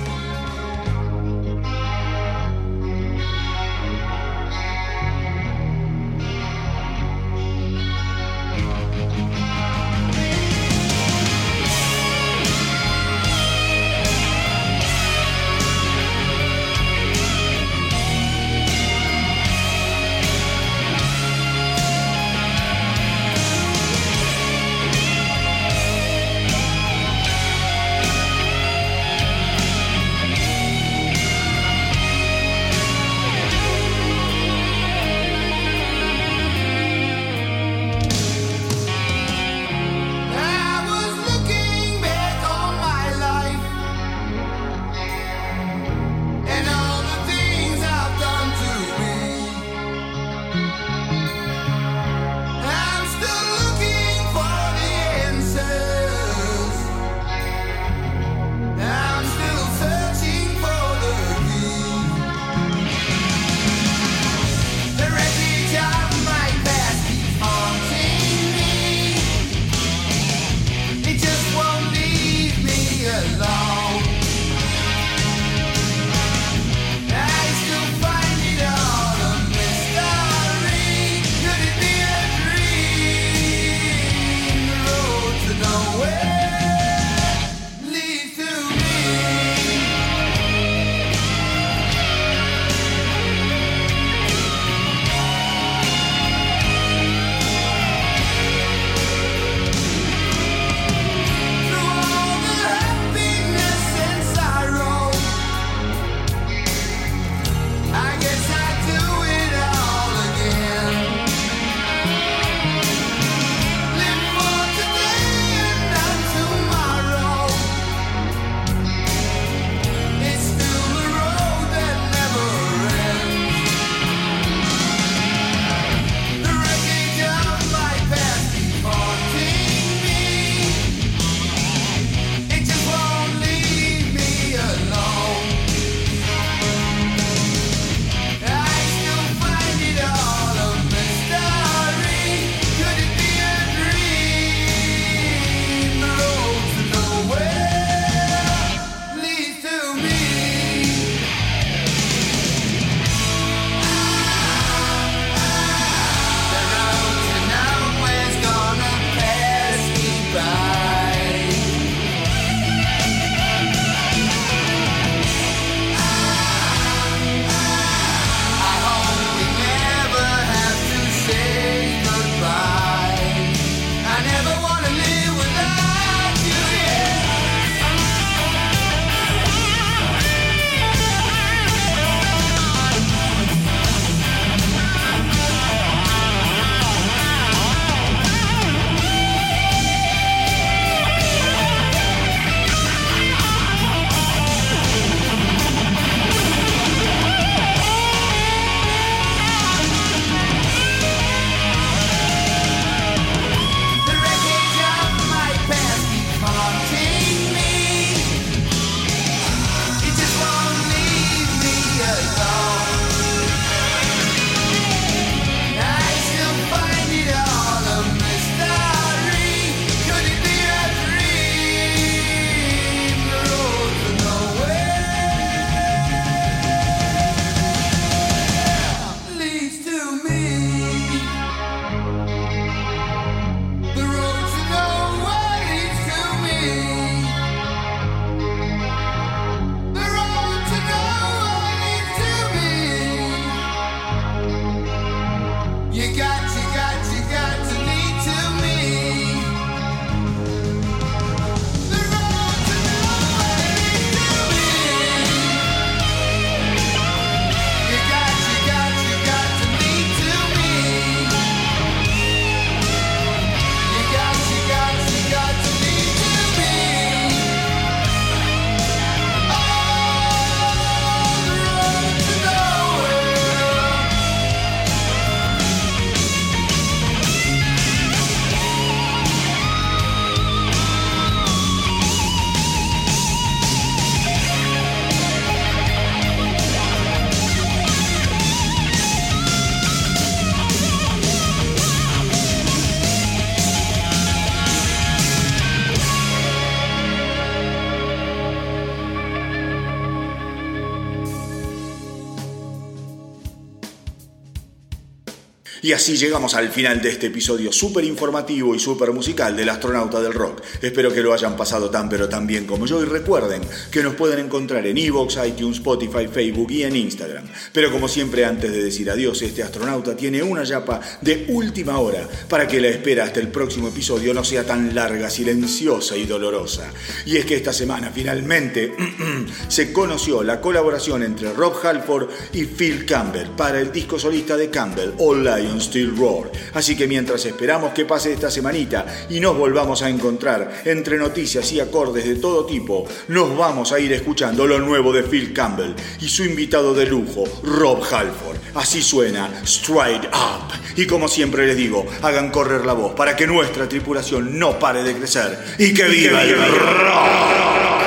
[305.82, 310.20] Y así llegamos al final de este episodio súper informativo y súper musical del astronauta
[310.20, 310.62] del rock.
[310.80, 314.14] Espero que lo hayan pasado tan pero tan bien como yo y recuerden que nos
[314.14, 317.46] pueden encontrar en Evox, iTunes, Spotify, Facebook y en Instagram.
[317.72, 322.28] Pero como siempre antes de decir adiós, este astronauta tiene una yapa de última hora
[322.48, 326.92] para que la espera hasta el próximo episodio no sea tan larga, silenciosa y dolorosa.
[327.26, 328.94] Y es que esta semana finalmente
[329.68, 334.70] se conoció la colaboración entre Rob Halford y Phil Campbell para el disco solista de
[334.70, 335.42] Campbell, All
[335.72, 336.50] Lion Still Roar.
[336.74, 341.70] Así que mientras esperamos que pase esta semanita y nos volvamos a encontrar entre noticias
[341.72, 345.94] y acordes de todo tipo, nos vamos a ir escuchando lo nuevo de Phil Campbell
[346.20, 348.58] y su invitado de lujo, Rob Halford.
[348.74, 350.72] Así suena Stride Up.
[350.96, 355.02] Y como siempre les digo, hagan correr la voz para que nuestra tripulación no pare
[355.02, 358.01] de crecer y que viva el rock.